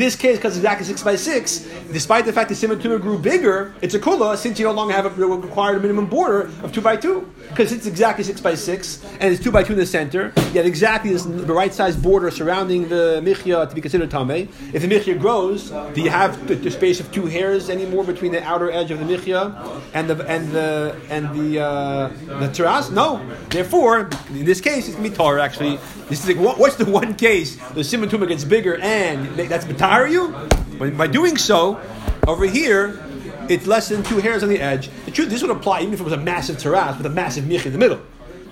this 0.00 0.16
case, 0.16 0.36
because 0.36 0.56
it's 0.56 0.64
exactly 0.64 0.86
six 0.86 1.02
by 1.02 1.16
six, 1.16 1.68
despite 1.92 2.24
the 2.24 2.32
fact 2.32 2.48
that 2.48 2.54
Simon 2.54 2.80
Tumor 2.80 2.98
grew 2.98 3.18
bigger, 3.18 3.74
it's 3.82 3.94
a 3.94 3.98
kula 3.98 4.36
since 4.36 4.58
you 4.58 4.64
no 4.64 4.72
longer 4.72 4.94
have 4.94 5.06
a 5.06 5.26
required 5.26 5.82
minimum 5.82 6.06
border 6.06 6.50
of 6.62 6.72
two 6.72 6.80
by 6.80 6.96
two. 6.96 7.30
Because 7.48 7.70
it's 7.72 7.86
exactly 7.86 8.24
six 8.24 8.40
by 8.40 8.54
six, 8.54 9.04
and 9.20 9.32
it's 9.32 9.42
two 9.42 9.50
by 9.50 9.62
two 9.62 9.74
in 9.74 9.78
the 9.78 9.86
center, 9.86 10.32
you 10.36 10.54
have 10.54 10.66
exactly 10.66 11.12
this, 11.12 11.24
the 11.24 11.52
right 11.52 11.72
size 11.72 11.96
border 11.96 12.30
surrounding 12.30 12.88
the 12.88 13.20
michya 13.22 13.66
to 13.66 13.74
be 13.74 13.80
considered 13.80 14.10
tame. 14.10 14.48
If 14.72 14.82
the 14.82 14.88
michya 14.88 15.14
grows, 15.18 15.70
do 15.94 16.00
you 16.00 16.10
have 16.10 16.48
the, 16.48 16.54
the, 16.54 16.70
space 16.70 17.00
of 17.00 17.10
two 17.12 17.26
hairs 17.26 17.70
anymore 17.70 18.04
between 18.04 18.32
the 18.32 18.42
outer 18.42 18.70
edge 18.70 18.90
of 18.90 18.98
the 18.98 19.04
michya 19.04 19.54
and 19.94 20.08
the 20.10 20.26
and 20.26 20.50
the 20.50 20.96
and 21.08 21.24
the 21.38 21.60
uh, 21.60 22.08
the 22.40 22.48
teras? 22.48 22.90
No. 22.90 23.24
Therefore, 23.50 24.10
this 24.46 24.60
case, 24.60 24.86
it's 24.86 24.96
going 24.96 25.04
to 25.04 25.10
be 25.10 25.16
tar, 25.16 25.38
actually. 25.38 25.76
This 26.08 26.22
is 26.22 26.28
like, 26.28 26.38
what, 26.38 26.58
what's 26.58 26.76
the 26.76 26.84
one 26.84 27.14
case 27.14 27.56
the 27.74 27.84
simon 27.84 28.08
tumor 28.08 28.26
gets 28.26 28.44
bigger 28.44 28.78
and 28.80 29.26
that's 29.36 29.66
mitar 29.66 30.10
you? 30.10 30.34
But 30.78 30.96
by 30.96 31.06
doing 31.06 31.36
so, 31.36 31.80
over 32.26 32.46
here, 32.46 33.02
it's 33.48 33.66
less 33.66 33.88
than 33.88 34.02
two 34.02 34.18
hairs 34.18 34.42
on 34.42 34.48
the 34.48 34.60
edge. 34.60 34.90
The 35.04 35.10
truth, 35.10 35.28
this 35.28 35.42
would 35.42 35.50
apply 35.50 35.82
even 35.82 35.94
if 35.94 36.00
it 36.00 36.04
was 36.04 36.12
a 36.12 36.16
massive 36.16 36.56
teras 36.56 36.96
with 36.96 37.06
a 37.06 37.10
massive 37.10 37.46
mich 37.46 37.66
in 37.66 37.72
the 37.72 37.78
middle. 37.78 38.00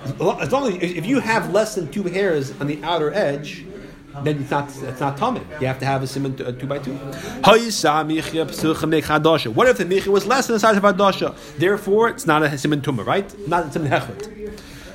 As 0.04 0.52
long 0.52 0.68
as 0.68 0.82
if 0.82 1.06
you 1.06 1.20
have 1.20 1.52
less 1.52 1.74
than 1.74 1.90
two 1.90 2.02
hairs 2.02 2.52
on 2.60 2.66
the 2.66 2.82
outer 2.84 3.12
edge, 3.12 3.64
then 4.22 4.40
it's 4.40 4.50
not 4.50 4.68
it's 4.82 5.00
not 5.00 5.16
tummy. 5.16 5.40
You 5.60 5.66
have 5.66 5.78
to 5.80 5.86
have 5.86 6.02
a 6.02 6.06
simon 6.06 6.40
uh, 6.40 6.52
two 6.52 6.66
by 6.66 6.78
two. 6.78 6.92
What 6.92 7.68
if 9.68 9.78
the 9.78 9.84
micha 9.84 10.06
was 10.06 10.26
less 10.26 10.46
than 10.46 10.54
the 10.54 10.60
size 10.60 10.76
of 10.76 10.84
adasha? 10.84 11.34
Therefore, 11.58 12.10
it's 12.10 12.26
not 12.26 12.42
a 12.42 12.56
simon 12.56 12.80
tumah, 12.80 13.04
right? 13.04 13.48
Not 13.48 13.66
a 13.66 13.72
simon 13.72 13.90
hechlet. 13.90 14.33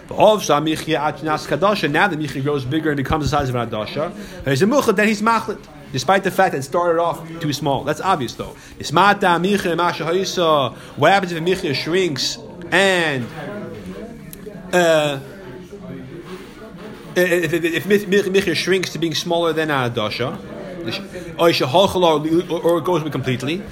Now 0.10 2.08
the 2.08 2.18
michi 2.18 2.44
grows 2.44 2.66
bigger 2.66 2.90
and 2.90 2.98
becomes 2.98 3.26
the 3.26 3.30
size 3.30 3.50
of 3.50 3.56
an 3.56 3.70
adasha. 3.70 4.44
There's 4.44 4.62
a 4.62 4.68
mucha, 4.68 4.94
then 4.94 5.08
he's 5.08 5.22
machlit. 5.22 5.64
Despite 5.92 6.24
the 6.24 6.32
fact 6.32 6.52
that 6.52 6.60
it 6.60 6.64
started 6.64 7.02
off 7.02 7.28
too 7.40 7.54
small. 7.54 7.84
That's 7.84 8.02
obvious 8.02 8.36
though. 8.36 8.56
What 8.56 11.12
happens 11.12 11.32
if 11.32 11.38
a 11.38 11.42
michi 11.42 11.76
shrinks 11.76 12.38
and 12.72 13.26
uh, 14.74 15.20
if, 17.16 17.54
if, 17.54 18.48
if 18.48 18.58
shrinks 18.58 18.92
to 18.92 19.00
being 19.00 19.16
smaller 19.16 19.54
than 19.54 19.72
a 19.72 19.90
adasha, 19.90 20.38
or 21.38 22.78
it 22.78 22.84
goes 22.84 23.10
completely. 23.10 23.56
In 23.56 23.64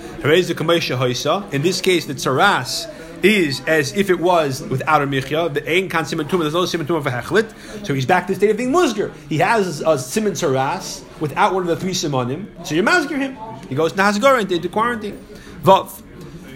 this 1.62 1.82
case, 1.82 2.06
the 2.06 2.14
tsaras 2.14 2.88
is 3.24 3.62
as 3.66 3.94
if 3.96 4.10
it 4.10 4.20
was 4.20 4.62
without 4.62 5.02
a 5.02 5.08
michya. 5.08 5.54
The 5.54 5.70
ain 5.70 5.90
kan 5.90 6.06
simon 6.06 6.28
tumah. 6.28 6.42
There's 6.42 6.54
no 6.54 6.66
simon 6.66 6.88
tumah 6.88 7.04
for 7.04 7.10
hechlit. 7.10 7.86
So 7.86 7.94
he's 7.94 8.06
back 8.06 8.28
to 8.28 8.34
the 8.34 8.38
state 8.38 8.52
of 8.52 8.58
being 8.58 8.72
musger. 8.72 9.14
He 9.30 9.38
has 9.40 9.82
a 9.82 9.98
simon 9.98 10.34
saras 10.34 11.04
without 11.20 11.54
one 11.54 11.64
of 11.64 11.68
the 11.68 11.76
three 11.76 11.92
simonim. 11.92 12.66
So 12.66 12.76
you 12.76 12.84
masger 12.84 13.18
him. 13.18 13.38
He 13.70 13.76
goes 13.76 13.94
to 13.94 13.98
Hasgara 14.00 14.50
into 14.50 14.70
quarantine. 14.70 15.24
Vav. 15.64 16.04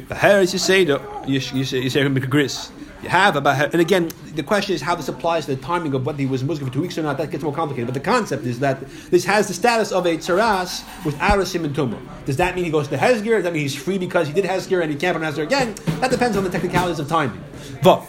The 0.08 0.16
hair 0.16 0.42
is 0.42 0.52
you 0.52 0.60
say 0.60 0.84
you 1.26 1.40
say 1.40 1.80
you 1.80 1.90
say 1.90 2.10
gris 2.10 2.72
you 3.04 3.10
have 3.10 3.36
about 3.36 3.74
and 3.74 3.82
again 3.82 4.10
the 4.36 4.44
question 4.44 4.74
is 4.76 4.82
how 4.82 4.96
this 4.96 5.08
applies 5.08 5.46
to 5.46 5.56
the 5.56 5.62
timing 5.62 5.94
of 5.94 6.06
whether 6.06 6.18
he 6.18 6.26
was 6.26 6.44
Muslim 6.44 6.68
for 6.68 6.74
two 6.74 6.82
weeks 6.82 6.98
or 6.98 7.04
not. 7.04 7.18
That 7.18 7.32
gets 7.32 7.44
more 7.44 7.54
complicated. 7.54 7.88
But 7.88 7.94
the 7.94 8.00
concept 8.00 8.46
is 8.46 8.60
that 8.60 8.80
this 9.10 9.26
has 9.26 9.48
the 9.48 9.54
status 9.54 9.92
of 9.92 10.06
a 10.06 10.18
tsaras 10.18 10.84
without 11.06 11.40
a 11.40 11.46
simon 11.46 11.74
tumah. 11.74 12.00
Does 12.26 12.38
that 12.38 12.56
mean 12.56 12.66
he 12.66 12.72
goes 12.72 12.88
to 12.90 12.98
hezger? 12.98 13.36
Does 13.36 13.44
that 13.44 13.54
mean 13.54 13.64
he's 13.64 13.76
free 13.76 13.98
because 13.98 14.28
he 14.28 14.34
did 14.34 14.46
hezger 14.46 14.82
and 14.82 14.92
he 14.92 14.98
can't 14.98 15.18
put 15.18 15.26
hezger 15.26 15.44
again? 15.44 15.76
That 16.00 16.12
depends 16.12 16.38
on 16.38 16.44
the 16.44 16.50
technicalities 16.50 17.00
of 17.00 17.08
timing. 17.08 17.44
But 17.84 18.06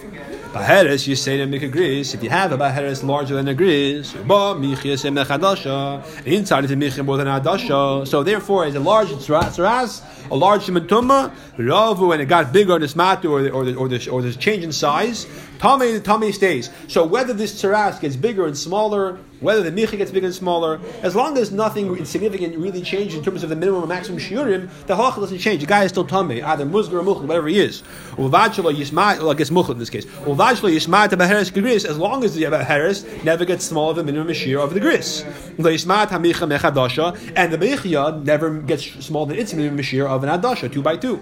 Baheres, 0.53 1.07
you 1.07 1.17
say 1.17 1.39
to 1.39 1.47
make 1.47 1.63
a. 1.63 1.71
If 1.73 2.23
you 2.23 2.29
have 2.29 2.53
a 2.53 2.59
baheres 2.59 3.03
larger 3.03 3.37
than 3.37 3.49
a 3.49 3.55
gris, 3.55 4.15
inside 4.15 6.65
is 6.65 6.71
a 6.71 6.77
michya 6.77 7.03
more 7.03 7.17
than 7.17 7.27
a 7.27 7.41
adasha. 7.41 8.07
So 8.07 8.23
therefore, 8.23 8.67
as 8.67 8.75
a 8.75 8.81
large 8.81 9.09
tsaras, 9.09 10.31
a 10.31 10.35
large 10.35 10.67
simatuma, 10.67 11.33
ravu, 11.57 12.13
and 12.13 12.21
it 12.21 12.27
got 12.27 12.53
bigger 12.53 12.79
this 12.79 12.95
mat 12.95 13.25
or 13.25 13.43
the, 13.43 13.51
or 13.51 13.65
the, 13.65 14.11
or 14.11 14.21
the, 14.21 14.35
change 14.35 14.63
in 14.63 14.73
size, 14.73 15.27
Tame, 15.59 15.79
the 15.79 16.01
tame 16.01 16.31
stays. 16.33 16.69
So 16.87 17.07
whether 17.07 17.33
this 17.33 17.63
tsaras 17.63 17.99
gets 17.99 18.17
bigger 18.17 18.47
and 18.47 18.57
smaller, 18.57 19.19
whether 19.43 19.69
the 19.69 19.71
micha 19.71 19.97
gets 19.99 20.11
bigger 20.11 20.27
and 20.27 20.35
smaller, 20.35 20.81
as 21.03 21.15
long 21.15 21.37
as 21.37 21.51
nothing 21.53 21.95
insignificant 21.97 22.57
really 22.57 22.83
changes 22.83 23.19
in 23.19 23.25
terms 23.25 23.43
of 23.43 23.51
the 23.51 23.57
minimum 23.57 23.85
or 23.85 23.87
maximum 23.87 24.19
shiurim, 24.19 24.71
the 24.87 24.95
halacha 24.95 25.17
doesn't 25.17 25.39
change. 25.39 25.61
The 25.61 25.67
guy 25.67 25.85
is 25.85 25.91
still 25.91 26.05
tame, 26.05 26.31
either 26.31 26.65
musgar 26.65 26.95
or 26.95 27.03
muchal, 27.03 27.27
whatever 27.27 27.49
he 27.49 27.59
is. 27.61 27.83
Ulvachalo 28.13 28.75
yisma, 28.75 29.19
well, 29.19 29.31
I 29.31 29.35
guess 29.35 29.51
muchal 29.51 29.73
in 29.73 29.79
this 29.79 29.91
case. 29.91 30.07
Ulvachalo 30.07 30.73
yisma 30.73 31.09
to 31.09 31.17
beheres 31.17 31.51
gris, 31.51 31.85
as 31.85 31.99
long 31.99 32.25
as 32.25 32.35
the 32.35 32.47
beheres 32.47 33.05
never 33.25 33.45
gets 33.45 33.65
smaller 33.65 33.95
than 33.95 34.07
the 34.07 34.13
minimum 34.13 34.35
shir 34.35 34.59
of 34.59 34.75
the 34.75 34.81
gris. 34.81 35.23
Yisma 35.59 36.07
hamicha 36.07 36.47
mechadasha, 36.47 37.33
and 37.37 37.53
the 37.53 37.59
micha 37.59 38.25
never 38.25 38.61
gets 38.61 38.85
smaller 39.05 39.27
than 39.27 39.39
its 39.39 39.53
minimum 39.53 39.83
shir 39.83 40.07
of 40.07 40.23
an 40.25 40.31
adasha, 40.31 40.73
two 40.73 40.83
by 40.83 40.97
two. 40.97 41.21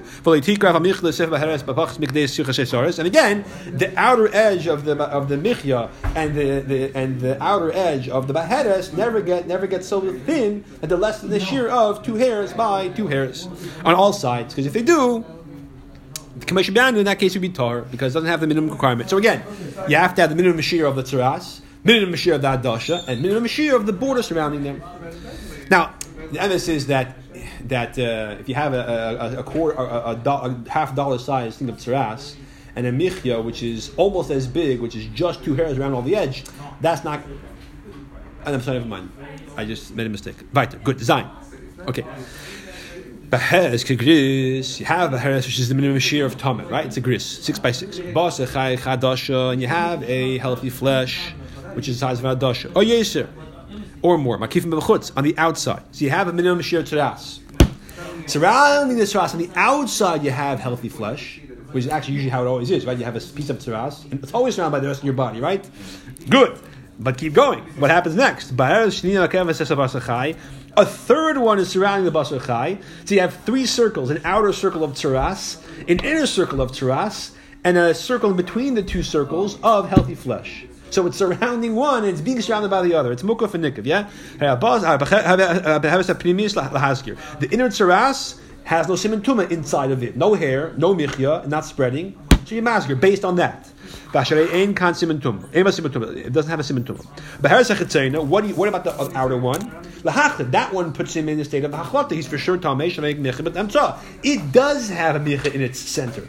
And 2.98 3.06
again, 3.06 3.44
the 3.72 3.92
outer 3.96 4.34
edge 4.34 4.66
of 4.66 4.84
the 4.84 4.96
of 5.04 5.28
the 5.28 5.36
michya 5.36 5.90
and 6.14 6.34
the, 6.34 6.60
the 6.60 6.92
and 6.94 7.20
the 7.20 7.42
outer 7.42 7.72
edge 7.72 8.08
of 8.10 8.26
the 8.26 8.32
baheres 8.32 8.92
never 8.92 9.20
get 9.20 9.46
never 9.46 9.66
get 9.66 9.84
so 9.84 10.00
thin 10.00 10.64
that 10.80 10.88
they're 10.88 10.98
less 10.98 11.20
than 11.20 11.30
the 11.30 11.40
shear 11.40 11.68
of 11.68 12.02
two 12.02 12.16
hairs 12.16 12.52
by 12.52 12.88
two 12.88 13.06
hairs 13.06 13.48
on 13.84 13.94
all 13.94 14.12
sides. 14.12 14.54
Because 14.54 14.66
if 14.66 14.72
they 14.72 14.82
do, 14.82 15.24
the 16.36 16.46
commission 16.46 16.74
band 16.74 16.96
in 16.96 17.04
that 17.04 17.18
case 17.18 17.34
would 17.34 17.42
be 17.42 17.48
tar 17.48 17.82
because 17.82 18.12
it 18.12 18.14
doesn't 18.14 18.28
have 18.30 18.40
the 18.40 18.46
minimum 18.46 18.70
requirement. 18.70 19.10
So 19.10 19.18
again, 19.18 19.42
you 19.88 19.96
have 19.96 20.14
to 20.16 20.20
have 20.20 20.30
the 20.30 20.36
minimum 20.36 20.60
shear 20.60 20.86
of 20.86 20.96
the 20.96 21.02
tzaras, 21.02 21.60
minimum 21.84 22.14
shear 22.14 22.34
of 22.34 22.42
the 22.42 22.48
adasha, 22.48 23.06
and 23.08 23.22
minimum 23.22 23.46
shear 23.46 23.76
of 23.76 23.86
the 23.86 23.92
border 23.92 24.22
surrounding 24.22 24.62
them. 24.62 24.82
Now, 25.70 25.94
the 26.32 26.40
emphasis 26.40 26.68
is 26.68 26.86
that 26.88 27.16
that 27.68 27.98
uh, 27.98 28.36
if 28.40 28.48
you 28.48 28.54
have 28.54 28.72
a, 28.72 29.34
a, 29.36 29.40
a, 29.40 29.42
quarter, 29.42 29.76
a, 29.78 30.10
a, 30.10 30.16
do, 30.16 30.30
a 30.30 30.68
half 30.68 30.94
dollar 30.94 31.18
size 31.18 31.58
thing 31.58 31.68
of 31.68 31.76
tzaras 31.76 32.34
and 32.76 32.86
a 32.86 32.92
michya 32.92 33.40
which 33.40 33.62
is 33.62 33.92
almost 33.96 34.30
as 34.30 34.46
big, 34.46 34.80
which 34.80 34.96
is 34.96 35.06
just 35.06 35.44
two 35.44 35.54
hairs 35.54 35.78
around 35.78 35.94
all 35.94 36.02
the 36.02 36.16
edge, 36.16 36.44
that's 36.80 37.04
not. 37.04 37.20
And 38.44 38.54
I'm 38.54 38.60
sorry, 38.62 38.78
never 38.78 38.88
mind. 38.88 39.10
I 39.56 39.64
just 39.64 39.94
made 39.94 40.06
a 40.06 40.10
mistake. 40.10 40.36
Weiter. 40.52 40.78
Good 40.78 40.96
design. 40.96 41.30
Okay. 41.86 42.04
Beheres 43.28 43.84
kegris. 43.84 44.80
You 44.80 44.86
have 44.86 45.12
a 45.12 45.18
heres, 45.18 45.46
which 45.46 45.58
is 45.58 45.68
the 45.68 45.74
minimum 45.74 45.98
shear 45.98 46.26
of 46.26 46.36
tamet, 46.36 46.70
right? 46.70 46.86
It's 46.86 46.96
a 46.96 47.00
gris, 47.00 47.24
six 47.24 47.58
by 47.58 47.70
six. 47.70 47.98
Basachai 47.98 48.78
chadasha, 48.78 49.52
and 49.52 49.62
you 49.62 49.68
have 49.68 50.02
a 50.02 50.38
healthy 50.38 50.70
flesh, 50.70 51.30
which 51.74 51.88
is 51.88 52.00
the 52.00 52.06
size 52.06 52.18
of 52.18 52.24
an 52.24 52.36
adasha. 52.36 52.72
Oh 52.74 52.80
yeser, 52.80 53.28
or 54.02 54.18
more. 54.18 54.36
Makifim 54.38 54.72
b'chutz 54.72 55.12
on 55.16 55.24
the 55.24 55.36
outside. 55.38 55.82
So 55.92 56.04
you 56.04 56.10
have 56.10 56.26
a 56.26 56.32
minimum 56.32 56.60
shear 56.60 56.82
teras. 56.82 57.38
Surrounding 58.26 58.96
the 58.96 59.04
teras 59.04 59.32
on 59.34 59.38
the 59.38 59.50
outside, 59.54 60.24
you 60.24 60.30
have 60.30 60.58
healthy 60.58 60.88
flesh, 60.88 61.40
which 61.72 61.84
is 61.84 61.90
actually 61.90 62.14
usually 62.14 62.30
how 62.30 62.42
it 62.42 62.48
always 62.48 62.70
is, 62.70 62.84
right? 62.84 62.98
You 62.98 63.04
have 63.04 63.16
a 63.16 63.20
piece 63.20 63.50
of 63.50 63.58
teras, 63.58 64.10
and 64.10 64.22
it's 64.24 64.34
always 64.34 64.56
surrounded 64.56 64.76
by 64.76 64.80
the 64.80 64.88
rest 64.88 65.00
of 65.00 65.04
your 65.04 65.14
body, 65.14 65.40
right? 65.40 65.68
Good. 66.28 66.58
But 67.02 67.16
keep 67.16 67.32
going. 67.32 67.64
What 67.78 67.90
happens 67.90 68.14
next? 68.14 68.52
A 70.76 70.84
third 70.84 71.38
one 71.38 71.58
is 71.58 71.70
surrounding 71.70 72.04
the 72.04 72.12
basar 72.12 72.46
chai. 72.46 72.78
So 73.06 73.14
you 73.14 73.22
have 73.22 73.34
three 73.44 73.64
circles: 73.64 74.10
an 74.10 74.20
outer 74.22 74.52
circle 74.52 74.84
of 74.84 74.92
tzaras, 74.92 75.56
an 75.88 75.98
inner 76.04 76.26
circle 76.26 76.60
of 76.60 76.72
tzaras, 76.72 77.32
and 77.64 77.78
a 77.78 77.94
circle 77.94 78.30
in 78.30 78.36
between 78.36 78.74
the 78.74 78.82
two 78.82 79.02
circles 79.02 79.58
of 79.62 79.88
healthy 79.88 80.14
flesh. 80.14 80.66
So 80.90 81.06
it's 81.06 81.16
surrounding 81.16 81.74
one 81.74 82.04
and 82.04 82.12
it's 82.12 82.20
being 82.20 82.42
surrounded 82.42 82.70
by 82.70 82.82
the 82.82 82.92
other. 82.94 83.12
It's 83.12 83.22
mukaf 83.22 83.54
and 83.54 83.64
nikav, 83.64 83.86
yeah? 83.86 84.10
The 87.38 87.48
inner 87.50 87.68
tzaras 87.68 88.40
has 88.64 88.88
no 88.88 88.94
siman 88.94 89.22
tuma 89.22 89.50
inside 89.50 89.90
of 89.90 90.02
it. 90.02 90.16
No 90.16 90.34
hair, 90.34 90.74
no 90.76 90.94
michya, 90.94 91.46
not 91.46 91.64
spreading. 91.64 92.14
So 92.50 92.56
you 92.56 92.96
based 92.96 93.24
on 93.24 93.36
that. 93.36 93.70
It 94.12 94.12
doesn't 94.12 94.40
have 94.82 94.90
a 94.90 96.64
siman 96.64 96.82
tuma. 96.82 98.26
What, 98.26 98.44
what 98.44 98.68
about 98.68 98.82
the 98.82 99.16
outer 99.16 99.36
one? 99.36 99.60
That 100.02 100.70
one 100.72 100.92
puts 100.92 101.14
him 101.14 101.28
in 101.28 101.38
the 101.38 101.44
state 101.44 101.62
of 101.62 101.70
hachlata. 101.70 102.10
He's 102.10 102.26
for 102.26 102.38
sure 102.38 102.58
tamei 102.58 102.90
It 104.24 104.52
does 104.52 104.88
have 104.88 105.14
a 105.14 105.20
micha 105.20 105.54
in 105.54 105.60
its 105.60 105.78
center. 105.78 106.26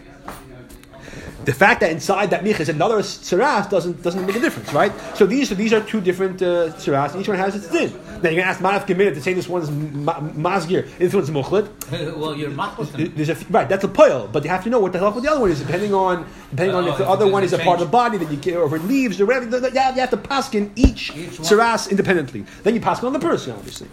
The 1.45 1.54
fact 1.54 1.82
that 1.82 1.91
inside 1.91 2.30
that 2.30 2.43
micha 2.43 2.60
is 2.60 2.69
another 2.69 2.97
tsaras 2.97 3.69
doesn't 3.69 4.04
doesn't 4.04 4.25
make 4.25 4.36
a 4.36 4.39
difference, 4.39 4.71
right? 4.73 4.91
So 5.15 5.25
these 5.25 5.49
so 5.49 5.56
these 5.56 5.73
are 5.73 5.82
two 5.82 6.01
different 6.01 6.41
uh, 6.41 6.71
and 6.88 7.21
each 7.21 7.27
one 7.27 7.38
has 7.38 7.56
its 7.56 7.67
din. 7.67 7.91
Now 8.21 8.30
you're 8.30 8.41
gonna 8.41 8.51
ask 8.51 8.60
Manaf 8.60 8.86
Gemir 8.86 9.13
to 9.13 9.21
say 9.21 9.34
this 9.34 9.49
one's 9.49 9.71
ma- 9.71 10.19
masgir, 10.19 10.88
this 10.99 11.13
one's 11.13 11.32
muchlit. 11.32 11.67
well, 12.17 12.36
you're 12.36 12.51
a 12.51 13.49
right. 13.49 13.67
That's 13.67 13.84
a 13.84 13.88
poil, 13.88 14.30
but 14.32 14.43
you 14.43 14.49
have 14.49 14.63
to 14.65 14.69
know 14.69 14.80
what 14.80 14.93
the 14.93 14.99
hell 14.99 15.12
with 15.12 15.23
the 15.23 15.32
other 15.32 15.41
one 15.41 15.51
is, 15.51 15.60
depending 15.60 15.93
on 15.93 16.27
depending 16.51 16.75
on 16.75 16.86
Oh, 16.86 16.91
if 16.91 16.97
the 16.97 17.08
other 17.08 17.27
one 17.27 17.43
is 17.43 17.54
a 17.54 17.58
part 17.60 17.80
of 17.82 17.88
the 17.88 17.91
body 17.91 18.17
that 18.17 18.30
you 18.30 18.38
get, 18.38 18.58
or 18.58 18.65
if 18.67 18.73
it 18.73 18.86
leaves, 18.88 19.19
or 19.19 19.25
whatever. 19.25 19.45
You 19.45 19.80
have, 19.80 20.10
to 20.12 20.17
paskin 20.17 20.71
each, 20.75 21.15
Each 21.15 21.38
tsaras 21.38 21.89
independently. 21.89 22.45
Then 22.63 22.75
you 22.75 22.82
paskin 22.82 23.06
on 23.06 23.13
the 23.13 23.19
person, 23.19 23.54
obviously. 23.54 23.88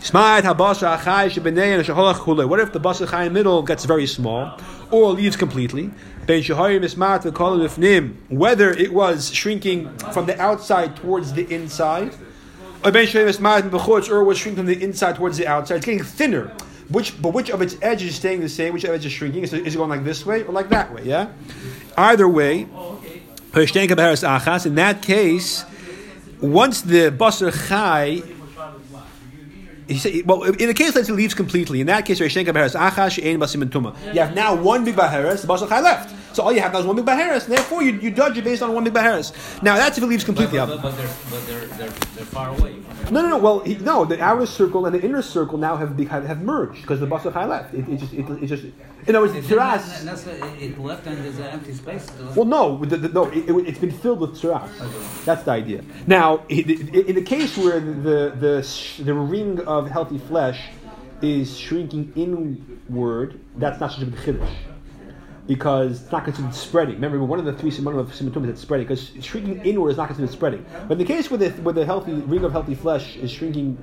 Smart 0.00 0.44
habasha 0.44 0.98
achai 0.98 1.30
shebenei 1.30 1.78
and 1.78 1.86
sheholach 1.86 2.16
chule. 2.16 2.46
What 2.48 2.60
if 2.60 2.72
the 2.72 2.80
basha 2.80 3.06
achai 3.06 3.32
middle 3.32 3.62
gets 3.62 3.84
very 3.84 4.06
small, 4.06 4.58
or 4.90 5.12
leaves 5.12 5.36
completely? 5.36 5.90
Whether 8.28 8.70
it 8.70 8.92
was 8.92 9.32
shrinking 9.32 9.96
from 10.12 10.26
the 10.26 10.40
outside 10.40 10.96
towards 10.96 11.32
the 11.32 11.46
inside, 11.52 12.14
or 12.84 12.90
was 14.24 14.38
shrinking 14.38 14.56
from 14.56 14.66
the 14.66 14.82
inside 14.82 15.16
towards 15.16 15.38
the 15.38 15.46
outside. 15.46 15.76
It's 15.76 15.86
getting 15.86 16.02
thinner. 16.02 16.52
Which, 16.90 17.20
but 17.22 17.32
which 17.32 17.48
of 17.48 17.62
its 17.62 17.76
edges 17.80 18.08
is 18.08 18.16
staying 18.16 18.40
the 18.40 18.48
same? 18.48 18.74
Which 18.74 18.84
edge 18.84 19.06
is 19.06 19.12
shrinking? 19.12 19.42
Is 19.42 19.54
it 19.54 19.74
going 19.74 19.88
like 19.88 20.04
this 20.04 20.26
way 20.26 20.42
or 20.42 20.52
like 20.52 20.68
that 20.68 20.92
way? 20.92 21.02
Yeah. 21.04 21.28
Either 21.96 22.28
way, 22.28 22.66
in 24.66 24.74
that 24.74 24.98
case, 25.00 25.64
once 26.40 26.82
the 26.82 27.10
basar 27.10 27.68
chai 27.68 28.22
he 29.88 29.98
said, 29.98 30.26
well, 30.26 30.42
in 30.42 30.68
the 30.68 30.74
case 30.74 30.94
that 30.94 31.06
he 31.06 31.12
leaves 31.12 31.34
completely, 31.34 31.80
in 31.80 31.86
that 31.88 32.06
case, 32.06 32.20
Reishenka 32.20 32.46
Baharis, 32.46 32.74
Achash, 32.74 33.24
Ein 33.24 33.38
Basim 33.38 33.62
Tuma. 33.64 33.94
You 34.14 34.20
have 34.20 34.34
now 34.34 34.54
one 34.54 34.84
big 34.84 34.96
Baharis, 34.96 35.42
the 35.42 35.46
Basal 35.46 35.68
Chai 35.68 35.80
left. 35.80 36.14
So 36.34 36.42
all 36.42 36.52
you 36.52 36.60
have 36.60 36.72
now 36.72 36.80
is 36.80 36.86
one 36.86 36.96
big 36.96 37.04
Baharis, 37.04 37.44
and 37.44 37.52
therefore 37.52 37.82
you, 37.82 37.92
you 38.00 38.10
judge 38.10 38.36
it 38.38 38.44
based 38.44 38.62
on 38.62 38.72
one 38.72 38.84
big 38.84 38.94
Baharis. 38.94 39.62
Now 39.62 39.76
that's 39.76 39.98
if 39.98 40.02
he 40.02 40.08
leaves 40.08 40.24
completely 40.24 40.58
but, 40.58 40.70
out. 40.70 40.82
but, 40.82 40.96
they're, 40.96 41.10
but 41.30 41.46
they're, 41.46 41.66
they're, 41.66 41.88
they're 41.88 42.24
far 42.24 42.48
away. 42.58 42.76
No, 43.10 43.22
no, 43.22 43.28
no. 43.28 43.38
Well, 43.38 43.60
he, 43.60 43.76
no. 43.76 44.04
The 44.04 44.20
outer 44.22 44.46
circle 44.46 44.86
and 44.86 44.94
the 44.94 45.02
inner 45.02 45.22
circle 45.22 45.58
now 45.58 45.76
have 45.76 45.98
have, 46.08 46.24
have 46.24 46.42
merged 46.42 46.80
because 46.80 47.00
the 47.00 47.06
Basal 47.06 47.30
Chai 47.30 47.44
left. 47.44 47.74
It, 47.74 47.88
it 47.88 47.96
just, 47.98 48.12
it, 48.14 48.28
it 48.42 48.46
just. 48.46 48.64
In 49.06 49.14
other 49.14 49.26
words, 49.28 49.46
Tiras. 49.46 50.02
that's, 50.04 50.26
it, 50.26 50.42
it 50.62 50.78
left 50.78 51.06
and 51.06 51.18
there's 51.22 51.38
an 51.38 51.44
empty 51.46 51.74
space. 51.74 52.10
Well, 52.34 52.46
no, 52.46 52.82
the, 52.84 52.96
the, 52.96 53.08
no, 53.10 53.24
it, 53.30 53.48
it, 53.50 53.66
has 53.68 53.78
been 53.78 53.90
filled 53.90 54.20
with 54.20 54.40
tzaras. 54.40 55.24
That's 55.26 55.42
the 55.42 55.50
idea. 55.50 55.82
Now, 56.06 56.38
i- 56.50 56.64
i- 56.66 57.04
in 57.10 57.14
the 57.14 57.22
case 57.22 57.56
where 57.58 57.80
the 57.80 58.32
the 58.40 59.02
the 59.04 59.12
ring 59.14 59.60
of 59.66 59.90
healthy 59.90 60.18
flesh 60.18 60.70
is 61.20 61.56
shrinking 61.58 62.12
inward, 62.16 63.40
that's 63.56 63.78
not 63.80 63.92
such 63.92 64.02
a 64.02 64.06
chiddush. 64.06 64.54
Because 65.46 66.00
it's 66.02 66.10
not 66.12 66.24
considered 66.24 66.54
spreading. 66.54 66.94
Remember, 66.94 67.22
one 67.22 67.38
of 67.38 67.44
the 67.44 67.52
three 67.52 67.70
one 67.84 67.98
of 67.98 68.08
the 68.08 68.14
symptoms 68.16 68.48
is 68.48 68.58
spreading. 68.58 68.86
Because 68.86 69.10
shrinking 69.20 69.60
inward 69.64 69.90
is 69.90 69.98
not 69.98 70.06
considered 70.06 70.30
spreading. 70.30 70.64
But 70.88 70.92
in 70.92 70.98
the 70.98 71.04
case 71.04 71.30
where 71.30 71.36
the 71.36 71.50
where 71.62 71.74
the 71.74 71.84
healthy 71.84 72.12
ring 72.12 72.44
of 72.44 72.52
healthy 72.52 72.74
flesh 72.74 73.16
is 73.16 73.30
shrinking 73.30 73.76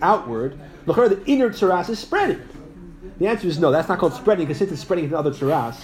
outward, 0.00 0.56
the 0.86 1.20
inner 1.26 1.50
tzaras 1.50 1.88
is 1.90 1.98
spreading. 1.98 2.40
The 3.22 3.28
answer 3.28 3.46
is 3.46 3.60
no. 3.60 3.70
That's 3.70 3.88
not 3.88 4.00
called 4.00 4.14
spreading 4.14 4.46
because 4.46 4.58
since 4.58 4.72
it's 4.72 4.80
spreading 4.80 5.04
into 5.04 5.16
other 5.16 5.30
tzaras. 5.30 5.76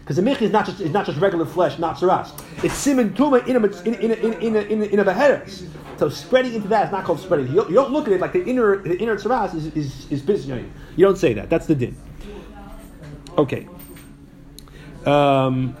Because 0.00 0.16
the 0.16 0.22
mich 0.22 0.42
is 0.42 0.50
not 0.50 0.66
just 0.66 0.82
is 0.82 0.90
not 0.90 1.06
just 1.06 1.18
regular 1.18 1.46
flesh, 1.46 1.78
not 1.78 1.96
tzaras. 1.96 2.38
It's 2.62 2.74
simin 2.74 3.14
tuma 3.14 3.46
in 3.46 3.56
a 3.56 3.66
in 3.88 3.94
in 3.94 4.10
in 4.10 4.32
in 4.34 4.56
a, 4.56 4.60
in 4.60 4.82
a, 4.82 4.84
in 4.84 4.98
a 4.98 5.04
beheres. 5.04 5.66
So 5.96 6.10
spreading 6.10 6.52
into 6.52 6.68
that 6.68 6.84
is 6.84 6.92
not 6.92 7.04
called 7.04 7.20
spreading. 7.20 7.46
You 7.46 7.54
don't, 7.54 7.70
you 7.70 7.74
don't 7.76 7.90
look 7.90 8.06
at 8.06 8.12
it 8.12 8.20
like 8.20 8.34
the 8.34 8.44
inner 8.44 8.76
the 8.82 8.98
inner 8.98 9.16
tzaras 9.16 9.54
is 9.54 9.68
is 9.68 10.10
is 10.10 10.20
business. 10.20 10.62
You 10.96 11.06
don't 11.06 11.16
say 11.16 11.32
that. 11.32 11.48
That's 11.48 11.64
the 11.64 11.74
din. 11.74 11.96
Okay. 13.38 13.66
Um, 15.06 15.74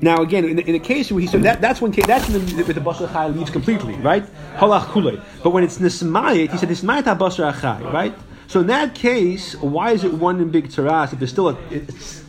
now 0.00 0.22
again, 0.22 0.44
in 0.44 0.58
in 0.58 0.72
the 0.72 0.80
case 0.80 1.12
where 1.12 1.20
he 1.20 1.28
said 1.28 1.44
that 1.44 1.60
that's 1.60 1.80
when 1.80 1.92
that's 1.92 2.28
when 2.28 2.44
the, 2.44 2.64
the, 2.64 2.72
the 2.72 2.80
basar 2.80 3.06
achai 3.06 3.32
leaves 3.32 3.50
completely, 3.50 3.94
right? 3.98 4.26
Halach 4.56 4.86
kulei. 4.86 5.22
But 5.44 5.50
when 5.50 5.62
it's 5.62 5.78
nismayit, 5.78 6.50
he 6.50 6.58
said 6.58 6.68
nismayit 6.68 7.04
ha 7.04 7.14
basar 7.14 7.92
right? 7.92 8.12
So 8.52 8.60
in 8.60 8.66
that 8.66 8.94
case, 8.94 9.54
why 9.62 9.92
is 9.92 10.04
it 10.04 10.12
one 10.12 10.38
in 10.38 10.50
big 10.50 10.70
taras 10.70 11.10
if 11.14 11.18
there's 11.18 11.30
still 11.30 11.48
a, 11.48 11.56
a 11.70 11.80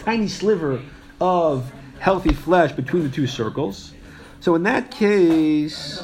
tiny 0.05 0.29
sliver 0.29 0.81
of 1.19 1.69
healthy 1.99 2.33
flesh 2.33 2.71
between 2.71 3.03
the 3.03 3.09
two 3.09 3.27
circles? 3.27 3.93
So 4.39 4.55
in 4.55 4.63
that 4.63 4.89
case, 4.89 6.01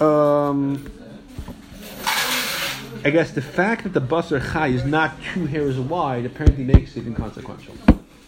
um, 0.00 0.84
I 3.04 3.10
guess 3.10 3.30
the 3.30 3.40
fact 3.40 3.84
that 3.84 3.92
the 3.92 4.00
basar 4.00 4.40
chai 4.52 4.66
is 4.66 4.84
not 4.84 5.14
two 5.32 5.46
hairs 5.46 5.78
wide 5.78 6.26
apparently 6.26 6.64
makes 6.64 6.96
it 6.96 7.06
inconsequential. 7.06 7.76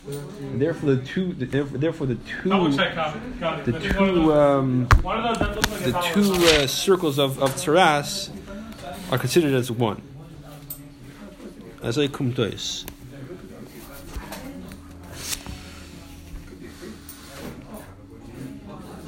And 0.07 0.63
therefore, 0.63 0.95
the 0.95 1.05
two, 1.05 1.33
the, 1.33 1.47
therefore, 1.47 2.07
the 2.07 2.15
two, 2.15 2.49
Double 2.49 2.73
check, 2.73 2.95
copy. 2.95 3.19
Got 3.41 3.65
the 3.65 3.75
I 3.77 3.81
think 3.81 3.97
one 3.97 4.09
of 4.09 4.15
two, 4.15 4.33
um, 4.35 4.89
one 5.03 5.19
of 5.19 5.25
those 5.25 5.39
that 5.41 5.57
looks 5.57 5.71
like 5.73 5.83
the 5.83 6.01
two 6.13 6.63
uh, 6.63 6.69
circles 6.69 7.19
of 7.19 7.43
of 7.43 7.61
taras 7.61 8.31
are 9.11 9.19
considered 9.19 9.53
as 9.55 9.73
one. 9.73 10.01
As 11.83 11.97
a 11.97 12.09
kumtois. 12.09 12.85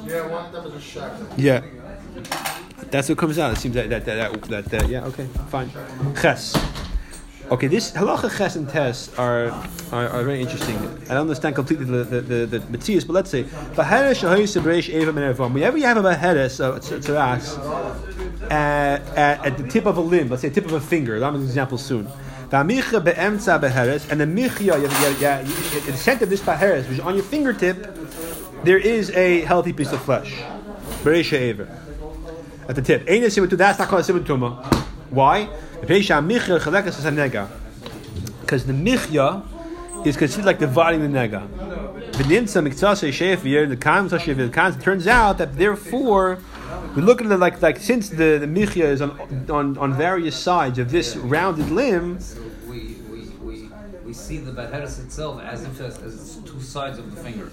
Yeah, 0.06 0.26
one 0.26 0.46
of 0.46 0.52
them 0.52 0.72
a 0.72 0.80
shack. 0.80 1.12
Yeah. 1.36 1.62
That's 2.90 3.08
what 3.08 3.18
comes 3.18 3.38
out. 3.38 3.52
It 3.52 3.58
seems 3.58 3.74
that 3.74 3.88
that 3.90 4.04
that, 4.04 4.42
that, 4.42 4.64
that, 4.66 4.88
yeah 4.88 5.04
okay 5.06 5.26
fine. 5.48 5.70
Ches. 6.20 6.56
Okay, 7.50 7.66
this 7.66 7.92
halacha 7.92 8.36
ches 8.36 8.56
and 8.56 8.68
tes 8.68 9.12
are, 9.18 9.50
are, 9.92 10.08
are 10.08 10.24
very 10.24 10.40
interesting. 10.40 10.76
I 11.08 11.14
don't 11.14 11.22
understand 11.22 11.54
completely 11.54 11.84
the 11.84 12.04
the 12.04 12.20
the, 12.20 12.46
the 12.46 12.60
Matthias, 12.70 13.04
but 13.04 13.12
let's 13.12 13.30
say 13.30 13.44
v'heres 13.44 14.20
shahoyis 14.20 14.60
sebreish 14.60 14.88
eva 14.88 15.12
min 15.12 15.24
ervam. 15.32 15.52
Whenever 15.52 15.76
you 15.78 15.84
have 15.86 16.04
a 16.04 16.14
heres, 16.14 16.60
a 16.60 16.78
tzaras, 16.80 17.58
at, 18.50 19.02
at, 19.16 19.46
at 19.46 19.58
the 19.58 19.68
tip 19.68 19.86
of 19.86 19.96
a 19.96 20.00
limb, 20.00 20.28
let's 20.28 20.42
say 20.42 20.50
tip 20.50 20.64
of 20.64 20.72
a 20.72 20.80
finger. 20.80 21.22
I'll 21.22 21.32
give 21.32 21.40
an 21.40 21.46
example 21.46 21.78
soon. 21.78 22.08
V'amicha 22.50 23.02
be'emtza 23.02 23.60
beheres, 23.60 24.08
and 24.10 24.20
the 24.20 24.26
michya, 24.26 24.76
the 24.76 25.92
center 25.96 26.24
of 26.24 26.30
this 26.30 26.40
beheres, 26.40 26.88
which 26.88 26.98
is 26.98 27.04
on 27.04 27.14
your 27.14 27.22
fingertip, 27.22 27.96
there 28.64 28.78
is 28.78 29.10
a 29.10 29.42
healthy 29.42 29.72
piece 29.72 29.92
of 29.92 30.02
flesh. 30.02 30.42
Bereisha 31.04 31.40
Ever. 31.48 31.68
At 32.68 32.74
the 32.74 32.82
tip. 32.82 33.04
Ain't 33.08 33.24
a 33.24 33.30
that's 33.56 33.78
not 33.78 33.88
called 33.88 34.08
a 34.08 34.12
tuma. 34.20 34.64
Why? 35.10 35.48
Because 35.80 36.08
the 38.66 38.72
michya 38.72 39.42
is 40.04 40.16
considered 40.16 40.46
like 40.46 40.58
dividing 40.58 41.00
the 41.00 41.08
nega. 41.18 41.48
The. 42.12 42.24
It 44.76 44.80
turns 44.82 45.06
out 45.06 45.38
that 45.38 45.56
therefore, 45.56 46.38
we 46.94 47.02
look 47.02 47.20
at 47.20 47.30
it 47.30 47.36
like 47.36 47.60
like 47.62 47.78
since 47.78 48.08
the 48.08 48.38
the 48.38 48.46
michya 48.46 48.86
is 48.86 49.00
on 49.00 49.10
on 49.50 49.78
on 49.78 49.94
various 49.94 50.36
sides 50.36 50.78
of 50.78 50.90
this 50.90 51.16
rounded 51.16 51.70
limb. 51.70 52.18
We, 54.10 54.14
see 54.14 54.38
the 54.38 54.50
beheres 54.50 54.98
itself 54.98 55.40
as 55.40 55.62
if 55.62 55.80
as, 55.80 56.02
as 56.02 56.40
two 56.44 56.60
sides 56.60 56.98
of 56.98 57.14
the 57.14 57.22
finger. 57.22 57.48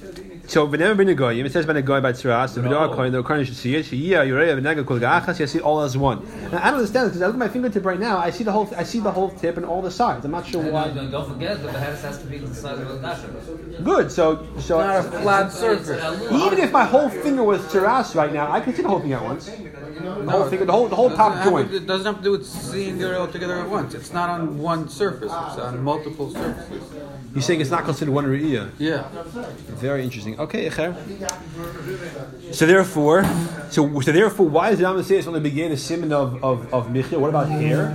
So 0.48 0.66
whenever 0.66 0.96
been 0.96 1.10
a 1.10 1.14
goyim, 1.14 1.46
it 1.46 1.52
says 1.52 1.68
ben 1.68 1.78
a 1.78 1.84
goy 1.84 2.02
by 2.02 2.14
tzeras. 2.14 2.56
The 2.56 2.62
vidar 2.64 2.88
kohen, 2.90 3.12
the 3.12 3.22
kohen 3.22 3.46
should 3.46 3.56
see 3.56 3.76
it. 3.76 3.86
Shiyah 3.86 4.26
yurei 4.26 4.60
v'nega 4.60 4.84
kol 4.84 4.98
ga'achas. 4.98 5.40
You 5.40 5.46
see 5.46 5.60
all 5.60 5.82
as 5.82 5.96
one. 5.96 6.26
Now, 6.52 6.58
I 6.64 6.72
don't 6.72 6.80
understand 6.80 7.06
this 7.06 7.12
because 7.12 7.22
I 7.22 7.28
look 7.28 7.36
at 7.36 7.40
my 7.40 7.48
fingertip 7.48 7.86
right 7.86 8.00
now. 8.00 8.18
I 8.18 8.32
see 8.32 8.44
the 8.44 8.52
whole. 8.52 8.68
I 8.76 8.82
see 8.82 9.00
the 9.00 9.12
whole 9.12 9.30
tip 9.30 9.58
and 9.58 9.68
all 9.68 9.84
the 9.84 9.92
sides. 9.92 10.26
I'm 10.26 10.32
not 10.32 10.48
sure 10.48 10.62
And 10.62 10.70
uh, 10.72 10.74
why. 10.74 10.88
don't, 10.90 11.12
don't 11.12 11.30
forget, 11.32 11.62
the 11.62 11.68
beheres 11.68 12.02
has 12.02 12.18
to 12.22 12.26
be 12.26 12.40
the 12.40 12.56
size 12.56 12.80
of 12.80 12.90
a 12.90 13.00
dasher. 13.00 13.28
Good. 13.84 14.12
So 14.12 14.48
so 14.60 14.80
Not 14.80 15.06
a 15.06 15.12
flat 15.22 15.52
surface. 15.52 16.02
even 16.34 16.58
if 16.58 16.72
my 16.72 16.86
whole 16.86 17.10
finger 17.10 17.44
was 17.44 17.62
tzeras 17.72 18.16
right 18.16 18.34
now, 18.34 18.52
I 18.52 18.62
can 18.62 18.74
see 18.74 18.82
the 18.82 18.90
whole 18.90 19.00
thing 19.00 19.14
at 19.14 19.24
once. 19.24 19.52
The 20.00 20.32
whole 20.32 20.50
finger, 20.50 20.66
the 20.66 20.72
whole 20.72 20.88
the 20.88 20.96
whole 20.96 21.10
top 21.10 21.44
joint. 21.44 21.74
It 21.74 21.88
doesn't 21.88 22.06
have 22.06 22.18
to 22.18 22.24
do 22.24 22.32
with 22.32 22.46
seeing 22.46 23.02
it 23.02 23.14
all 23.14 23.28
together 23.28 23.60
at 23.60 23.70
once. 23.70 23.94
It's 23.94 24.14
not 24.14 24.30
on 24.30 24.60
one 24.60 24.90
surface. 24.90 25.32
It's 25.32 25.58
on 25.58 25.84
multiple 25.84 26.32
surfaces. 26.32 26.84
You're 27.34 27.42
saying 27.42 27.62
it's 27.62 27.72
not 27.72 27.86
considered 27.86 28.14
one 28.14 28.26
re'iyah. 28.26 28.72
Yeah. 28.78 29.08
Very 29.76 30.04
interesting. 30.04 30.40
Okay, 30.40 30.70
Echer. 30.70 30.96
So 32.54 32.66
therefore, 32.66 33.24
so, 33.70 34.00
so 34.02 34.12
therefore, 34.12 34.48
why 34.48 34.70
does 34.70 34.80
the 34.80 34.86
Rambam 34.86 35.04
say 35.04 35.18
it's 35.18 35.26
the 35.28 35.40
beginning 35.40 35.74
a 35.74 35.78
simon 35.78 36.12
of 36.14 36.44
of 36.44 36.74
of 36.74 36.92
michya? 36.92 37.20
What 37.20 37.30
about 37.30 37.50
hair? 37.50 37.90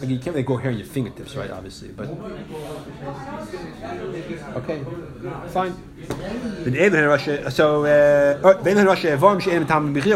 Like 0.00 0.08
you 0.08 0.18
can't 0.18 0.34
really 0.34 0.42
grow 0.42 0.56
hair 0.56 0.70
on 0.70 0.78
your 0.78 0.86
fingertips, 0.86 1.36
right? 1.36 1.50
Obviously, 1.50 1.88
but 1.88 2.08
okay, 4.56 4.84
fine. 5.48 5.74
So, 7.50 7.84
uh, 7.84 8.38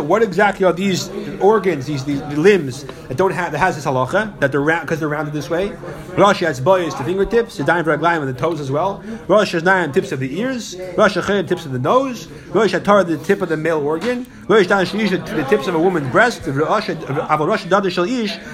what 0.03 0.23
exactly 0.23 0.67
are 0.67 0.73
these 0.73 1.09
organs, 1.41 1.87
these, 1.87 2.05
these 2.05 2.21
limbs 2.37 2.85
that 2.85 3.17
don't 3.17 3.33
have 3.33 3.53
that 3.53 3.59
has 3.59 3.77
this 3.77 3.87
halacha 3.87 4.39
that 4.41 4.53
they're 4.53 4.61
round 4.61 4.83
because 4.83 5.01
they're 5.01 5.09
rounded 5.09 5.33
this 5.33 5.49
way? 5.49 5.71
Rashi 6.17 6.47
has 6.47 6.61
boys 6.61 6.95
to 6.95 7.03
fingertips, 7.05 7.57
the 7.57 7.65
daim 7.65 7.85
raglayim 7.85 8.21
on 8.21 8.27
the 8.27 8.33
toes 8.35 8.61
as 8.61 8.71
well. 8.71 9.03
Rosh 9.27 9.53
has 9.53 9.63
tips 9.93 10.13
of 10.13 10.21
the 10.21 10.39
ears. 10.39 10.77
Rosh 10.97 11.15
tips 11.15 11.67
of 11.67 11.73
the 11.73 11.79
nose. 11.79 12.29
Rosh 12.51 12.73
has 12.73 12.83
tar 12.83 13.03
the 13.05 13.19
tip 13.19 13.43
of 13.43 13.49
the 13.49 13.57
male 13.57 13.81
organ. 13.81 14.27
Rosh 14.47 14.67
dan 14.67 14.85
the 14.85 15.47
tips 15.49 15.67
of 15.67 15.75
a 15.75 15.79
woman's 15.79 16.11
breast. 16.13 16.45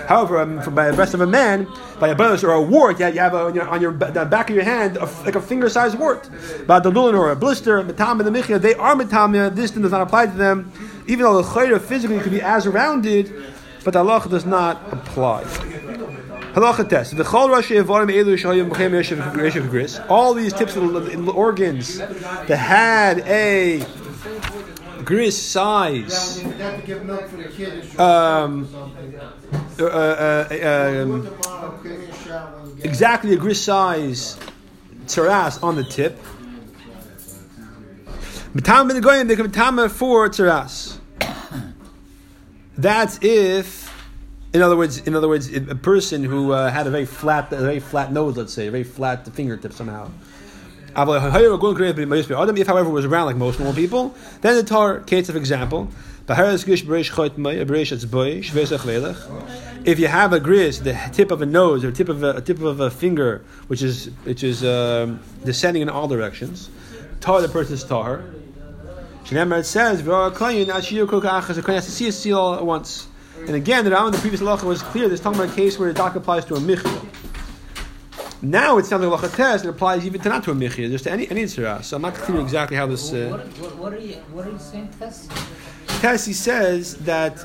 However, 0.08 0.38
um, 0.40 0.62
from 0.62 0.74
by 0.74 0.90
the 0.90 0.96
breast 0.96 1.14
of 1.14 1.20
a 1.20 1.26
man, 1.26 1.66
by 1.98 2.08
a 2.08 2.14
bonus 2.14 2.42
or 2.42 2.52
a 2.52 2.62
wart, 2.62 2.98
you 2.98 3.06
have 3.06 3.34
a, 3.34 3.38
on 3.38 3.54
your, 3.54 3.68
on 3.68 3.80
your 3.82 3.92
the 3.92 4.24
back 4.24 4.48
of 4.48 4.56
your 4.56 4.64
hand 4.64 4.96
a, 4.96 5.04
like 5.24 5.34
a 5.34 5.40
finger-sized 5.40 5.98
wart. 5.98 6.30
The 6.66 6.90
or 7.20 7.30
a 7.30 7.36
blister, 7.36 7.82
matam 7.82 8.18
and 8.20 8.26
the 8.26 8.30
michya, 8.30 8.58
they 8.58 8.74
are 8.74 8.96
matam. 8.96 9.32
This 9.54 9.70
thing 9.70 9.82
does 9.82 9.92
not 9.92 10.00
apply 10.00 10.26
to 10.26 10.32
them, 10.32 10.72
even 11.06 11.24
though 11.24 11.42
the 11.42 11.48
chayra 11.48 11.80
physically 11.80 12.18
could 12.20 12.32
be 12.32 12.40
as 12.40 12.66
rounded, 12.66 13.32
but 13.84 13.92
the 13.92 14.02
halacha 14.02 14.30
does 14.30 14.46
not 14.46 14.80
apply. 14.90 15.44
Halacha 16.54 16.88
test. 16.88 17.16
The 17.16 17.22
chol 17.22 17.48
rashi 17.48 17.80
evarim 17.82 18.10
elu 18.10 18.34
shayim 18.36 18.70
b'chem 18.70 18.90
yeshiv 18.90 19.70
gris. 19.70 20.00
All 20.08 20.34
these 20.34 20.52
tips 20.52 20.74
the 20.74 21.32
organs 21.32 21.98
that 21.98 22.56
had 22.56 23.20
a 23.20 23.84
gris 25.04 25.40
size, 25.40 26.42
um, 27.98 28.68
something. 28.68 29.20
uh, 29.80 29.84
uh, 29.84 31.02
um, 31.02 31.28
exactly 32.82 33.32
a 33.32 33.36
gris 33.36 33.62
size 33.62 34.36
tzaras 35.06 35.62
on 35.62 35.76
the 35.76 35.84
tip. 35.84 36.18
Goyim 39.00 39.28
they 39.28 39.36
can 39.36 39.50
for 39.88 40.28
tzaras. 40.28 40.98
That's 42.76 43.18
if, 43.22 43.94
in 44.52 44.62
other 44.62 44.76
words, 44.76 44.98
in 44.98 45.14
other 45.14 45.28
words, 45.28 45.54
a 45.54 45.74
person 45.76 46.24
who 46.24 46.52
uh, 46.52 46.70
had 46.70 46.86
a 46.86 46.90
very 46.90 47.06
flat, 47.06 47.52
a 47.52 47.58
very 47.58 47.78
flat 47.78 48.10
nose, 48.12 48.36
let's 48.36 48.52
say, 48.52 48.66
a 48.66 48.70
very 48.70 48.84
flat 48.84 49.26
fingertip 49.28 49.72
somehow. 49.72 50.10
If, 50.96 52.66
however, 52.66 52.90
was 52.90 53.06
round 53.06 53.26
like 53.26 53.36
most 53.36 53.60
normal 53.60 53.74
people, 53.74 54.14
then 54.40 54.56
the 54.56 54.64
tar 54.64 55.00
case 55.00 55.28
of 55.28 55.36
example. 55.36 55.88
If 59.84 59.98
you 59.98 60.08
have 60.08 60.32
a 60.32 60.40
gris, 60.40 60.78
the 60.78 60.98
tip 61.12 61.30
of 61.30 61.42
a 61.42 61.46
nose 61.46 61.84
or 61.84 61.92
tip 61.92 62.08
of 62.08 62.22
a, 62.22 62.30
a 62.36 62.40
tip 62.40 62.60
of 62.60 62.80
a 62.80 62.90
finger, 62.90 63.44
which 63.68 63.82
is 63.82 64.10
which 64.24 64.42
is 64.42 64.64
um, 64.64 65.20
descending 65.44 65.82
in 65.82 65.88
all 65.88 66.08
directions, 66.08 66.70
tar 67.20 67.40
the 67.40 67.48
person's 67.48 67.84
tar. 67.84 68.24
Shneimar 69.30 69.60
it 69.60 69.64
says, 69.66 70.02
"V'ar 70.02 70.32
koyin 70.32 70.66
ashir 70.74 71.06
kol 71.08 71.20
ka'achas." 71.20 71.54
The 71.54 71.62
koyin 71.62 71.74
has 71.74 71.84
to 71.86 71.92
see 71.92 72.08
a 72.08 72.12
seal 72.12 72.38
all 72.38 72.54
at 72.54 72.66
once. 72.66 73.06
And 73.46 73.54
again, 73.56 73.84
the 73.84 73.90
Rambam 73.90 74.06
in 74.08 74.12
the 74.12 74.18
previous 74.18 74.40
halacha 74.42 74.64
was 74.64 74.82
clear. 74.82 75.08
There's 75.08 75.20
talking 75.20 75.40
about 75.40 75.52
a 75.52 75.56
case 75.56 75.78
where 75.78 75.88
the 75.88 75.94
doc 75.94 76.14
applies 76.16 76.44
to 76.46 76.56
a 76.56 76.60
michya. 76.60 77.00
Now 78.42 78.78
it 78.78 78.86
sounds 78.86 79.04
like 79.04 79.20
halacha 79.20 79.34
test. 79.36 79.64
It 79.64 79.68
applies 79.68 80.04
even 80.04 80.20
to 80.22 80.28
not 80.28 80.44
to 80.44 80.50
a 80.50 80.54
michya, 80.54 80.88
just 80.90 81.04
to 81.04 81.12
any 81.12 81.30
any 81.30 81.44
tzara. 81.44 81.82
So 81.84 81.96
I'm 81.96 82.02
not 82.02 82.14
clear 82.14 82.40
exactly 82.40 82.76
how 82.76 82.86
this. 82.86 83.12
Uh, 83.12 83.28
What, 83.30 83.46
what, 83.58 83.76
what 83.76 83.92
are 83.94 83.98
you 83.98 84.14
what 84.32 84.46
are 84.46 84.50
you 84.50 84.58
saying, 84.58 84.88
Tess? 84.98 85.28
Tessie 86.00 86.32
says 86.32 86.96
that 87.04 87.44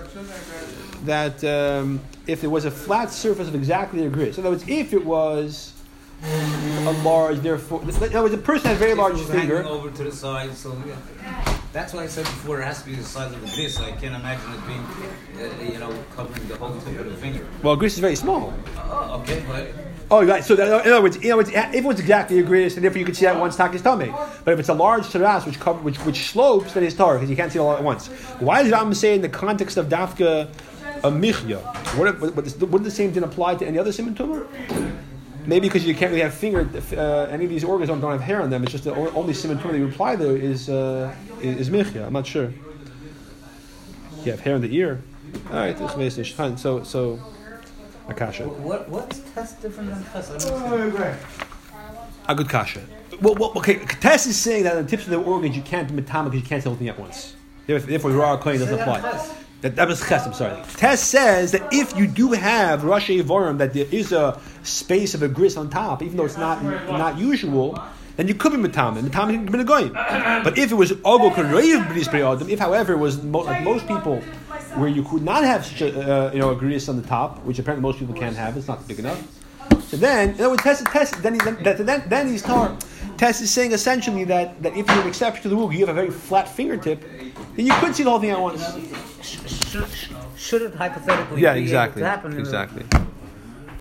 that 1.06 1.44
um, 1.44 2.02
if 2.26 2.42
there 2.42 2.50
was 2.50 2.66
a 2.66 2.72
flat 2.72 3.12
surface 3.12 3.48
of 3.48 3.56
exactly 3.56 4.06
a 4.06 4.10
gris, 4.10 4.38
in 4.38 4.44
other 4.44 4.52
words, 4.56 4.66
if 4.68 4.92
it 4.94 5.06
was 5.06 5.74
a 6.24 6.92
large, 7.04 7.40
therefore, 7.40 7.82
in 7.84 7.90
other 7.90 8.22
words, 8.24 8.34
a 8.34 8.38
person 8.38 8.68
has 8.70 8.78
a 8.78 8.80
very 8.80 8.96
large 8.96 9.20
It's 9.20 9.30
hanging 9.30 9.42
finger. 9.50 9.64
over 9.66 9.92
to 9.92 10.04
the 10.06 10.12
side, 10.12 10.54
so 10.56 10.76
yeah. 10.88 11.55
That's 11.76 11.92
why 11.92 12.04
I 12.04 12.08
said 12.08 12.24
before 12.24 12.62
it 12.62 12.64
has 12.64 12.82
to 12.84 12.86
be 12.86 12.96
the 12.96 13.04
size 13.04 13.34
of 13.34 13.44
a 13.44 13.54
gris. 13.54 13.78
I 13.82 13.92
can't 13.92 14.16
imagine 14.16 14.50
it 14.54 14.66
being, 14.66 14.80
uh, 14.80 15.74
you 15.74 15.78
know, 15.78 15.94
covering 16.16 16.48
the 16.48 16.56
whole 16.56 16.80
tip 16.80 16.98
of 16.98 17.06
the 17.06 17.18
finger. 17.18 17.46
Well, 17.64 17.76
gris 17.76 17.96
is 17.96 18.00
very 18.00 18.16
small. 18.16 18.54
Oh, 18.78 19.20
okay, 19.20 19.44
but 19.46 19.68
Oh, 20.10 20.26
right. 20.26 20.42
So 20.42 20.56
that, 20.56 20.86
in 20.86 20.94
other 20.94 21.02
words, 21.02 21.18
in 21.18 21.26
other 21.32 21.36
words, 21.36 21.50
if 21.50 21.74
it 21.74 21.84
was 21.84 22.00
exactly 22.00 22.40
a 22.40 22.44
gris, 22.44 22.76
then 22.76 22.84
therefore 22.84 23.00
you 23.00 23.06
could 23.06 23.18
see 23.18 23.26
that 23.26 23.38
one 23.38 23.52
stock 23.52 23.74
his 23.74 23.82
tummy. 23.82 24.14
But 24.46 24.54
if 24.54 24.60
it's 24.60 24.70
a 24.70 24.74
large 24.74 25.04
teras 25.08 25.46
which 25.46 25.60
cover, 25.60 25.80
which 25.80 25.98
which 26.06 26.30
slopes, 26.30 26.72
then 26.72 26.84
it's 26.86 26.96
tar 26.96 27.16
because 27.16 27.30
you 27.30 27.36
can't 27.36 27.52
see 27.52 27.60
it 27.60 27.62
all 27.62 27.76
at 27.76 27.84
once. 27.84 28.08
Why 28.40 28.64
does 28.64 28.72
Rambam 28.72 28.96
say 28.96 29.14
in 29.14 29.22
the 29.22 29.28
context 29.28 29.76
of 29.76 29.90
dafka 29.90 30.50
a 31.04 31.12
michya? 31.12 31.60
What 31.98 32.08
if, 32.08 32.22
what, 32.22 32.36
what, 32.36 32.70
what 32.70 32.84
the 32.86 32.92
same 32.92 33.12
didn't 33.12 33.30
apply 33.30 33.56
to 33.56 33.68
any 33.68 33.78
other 33.78 33.92
simon 33.92 34.16
tumor? 34.16 34.48
Maybe 35.48 35.68
because 35.68 35.86
you 35.86 35.94
can't 35.94 36.12
really 36.12 36.24
have 36.24 36.34
finger. 36.34 36.68
Uh, 36.96 37.28
any 37.32 37.46
of 37.46 37.50
these 37.50 37.64
organs 37.64 37.90
don't, 37.90 38.00
don't 38.02 38.12
have 38.12 38.22
hair 38.22 38.42
on 38.42 38.50
them. 38.50 38.64
It's 38.64 38.72
just 38.72 38.84
the 38.84 38.96
only 38.96 39.34
simon 39.34 39.58
tumor 39.60 39.74
that 39.74 39.80
you 39.80 39.88
apply 39.88 40.16
there 40.16 40.36
is 40.36 40.70
uh, 40.70 41.14
is, 41.42 41.68
is 41.68 41.70
michya. 41.70 42.06
I'm 42.06 42.14
not 42.14 42.26
sure. 42.26 42.52
You 44.24 44.32
have 44.32 44.40
hair 44.40 44.56
in 44.56 44.62
the 44.62 44.76
ear. 44.76 45.02
All 45.52 45.58
right. 45.58 45.78
fine. 45.78 46.58
So 46.58 46.84
so. 46.84 47.20
Akasha. 48.08 48.48
what 48.48 48.88
what's 48.88 49.20
test 49.34 49.62
different 49.62 49.90
than 49.90 50.04
Tess? 50.04 50.30
I 50.30 50.38
don't 50.38 50.64
understand. 50.64 51.18
A 52.28 52.36
good 52.36 52.50
kasha. 52.50 52.82
Well, 53.22 53.36
well, 53.36 53.54
okay. 53.58 53.78
Tess 53.78 54.26
is 54.26 54.38
saying 54.38 54.64
that 54.64 54.78
on 54.78 54.84
the 54.84 54.90
tips 54.90 55.04
of 55.04 55.12
the 55.12 55.22
organs 55.22 55.56
you 55.56 55.62
can't 55.62 55.88
do 55.88 55.94
metama 55.94 56.26
because 56.26 56.42
you 56.42 56.48
can't 56.48 56.62
see 56.62 56.66
the 56.66 56.70
whole 56.70 56.78
thing 56.78 56.90
at 56.90 57.00
once. 57.00 57.36
Therefore, 57.68 57.90
therefore 57.90 58.12
Ra 58.12 58.38
claim 58.38 58.60
doesn't 58.60 58.80
apply. 58.80 59.02
That, 59.66 59.76
that 59.78 59.88
was 59.88 60.00
ches. 60.08 60.28
I'm 60.28 60.34
sorry. 60.34 60.62
Tess 60.78 61.02
says 61.02 61.52
that 61.54 61.74
if 61.74 61.98
you 61.98 62.06
do 62.06 62.34
have 62.34 62.82
Rashi 62.82 63.24
Vorim, 63.24 63.58
that 63.58 63.74
there 63.74 63.88
is 63.92 64.12
a 64.12 64.40
space 64.62 65.16
of 65.16 65.24
a 65.24 65.28
gris 65.28 65.58
on 65.58 65.72
top, 65.72 66.04
even 66.04 66.18
though 66.18 66.26
it's 66.26 66.38
not 66.38 66.64
not 66.64 67.18
usual, 67.18 67.84
then 68.16 68.28
you 68.28 68.36
could 68.36 68.52
be 68.52 68.60
metama. 68.60 69.02
Metama 69.02 69.32
can 69.34 69.48
be 69.48 69.60
a 69.60 69.64
goyim. 69.64 69.92
But 69.92 70.60
if 70.60 70.72
it 70.72 70.76
was 70.76 70.92
ogo 70.92 71.34
kareiv 71.34 71.88
bris 71.88 72.08
adam, 72.10 72.48
if 72.48 72.60
however 72.60 72.94
it 72.94 73.00
was 73.00 73.24
mo- 73.24 73.40
like 73.40 73.64
most 73.64 73.88
people, 73.88 74.18
where 74.76 74.88
you 74.88 75.02
could 75.02 75.24
not 75.24 75.44
have 75.44 75.66
such 75.66 75.82
a 75.82 75.88
uh, 75.88 76.32
you 76.32 76.38
know 76.38 76.52
a 76.52 76.56
gris 76.56 76.88
on 76.88 77.02
the 77.02 77.08
top, 77.08 77.44
which 77.44 77.58
apparently 77.58 77.82
most 77.82 77.98
people 77.98 78.14
can't 78.14 78.36
have, 78.36 78.56
it's 78.58 78.68
not 78.68 78.88
big 78.88 79.00
enough. 79.00 79.20
So 79.88 79.98
then, 79.98 80.30
in 80.30 80.36
other 80.36 80.50
words, 80.50 80.62
test, 80.62 80.86
test, 80.86 81.24
then, 81.24 81.34
he, 81.36 81.40
then, 81.40 82.04
then 82.08 82.28
he's 82.28 82.42
tar. 82.44 82.78
Tess 83.18 83.40
is 83.42 83.50
saying 83.50 83.72
essentially 83.72 84.24
that, 84.26 84.62
that 84.62 84.76
if 84.76 84.88
you're 84.88 85.02
an 85.02 85.08
exception 85.08 85.44
to 85.44 85.50
the 85.50 85.56
rule, 85.56 85.72
you 85.72 85.80
have 85.86 85.90
a 85.90 85.94
very 85.94 86.12
flat 86.12 86.50
fingertip, 86.50 87.02
then 87.56 87.66
you 87.66 87.74
could 87.76 87.96
see 87.96 88.04
the 88.04 88.10
whole 88.10 88.20
thing 88.20 88.32
at 88.32 88.40
once. 88.40 88.62
Should, 89.22 89.88
should 90.38 90.62
it 90.62 90.76
hypothetically 90.76 91.42
Yeah, 91.42 91.54
be 91.54 91.62
exactly. 91.62 92.02
able 92.02 92.08
to 92.08 92.10
happen? 92.12 92.32
in 92.34 92.38
a- 92.38 92.42
Exactly. 92.42 92.84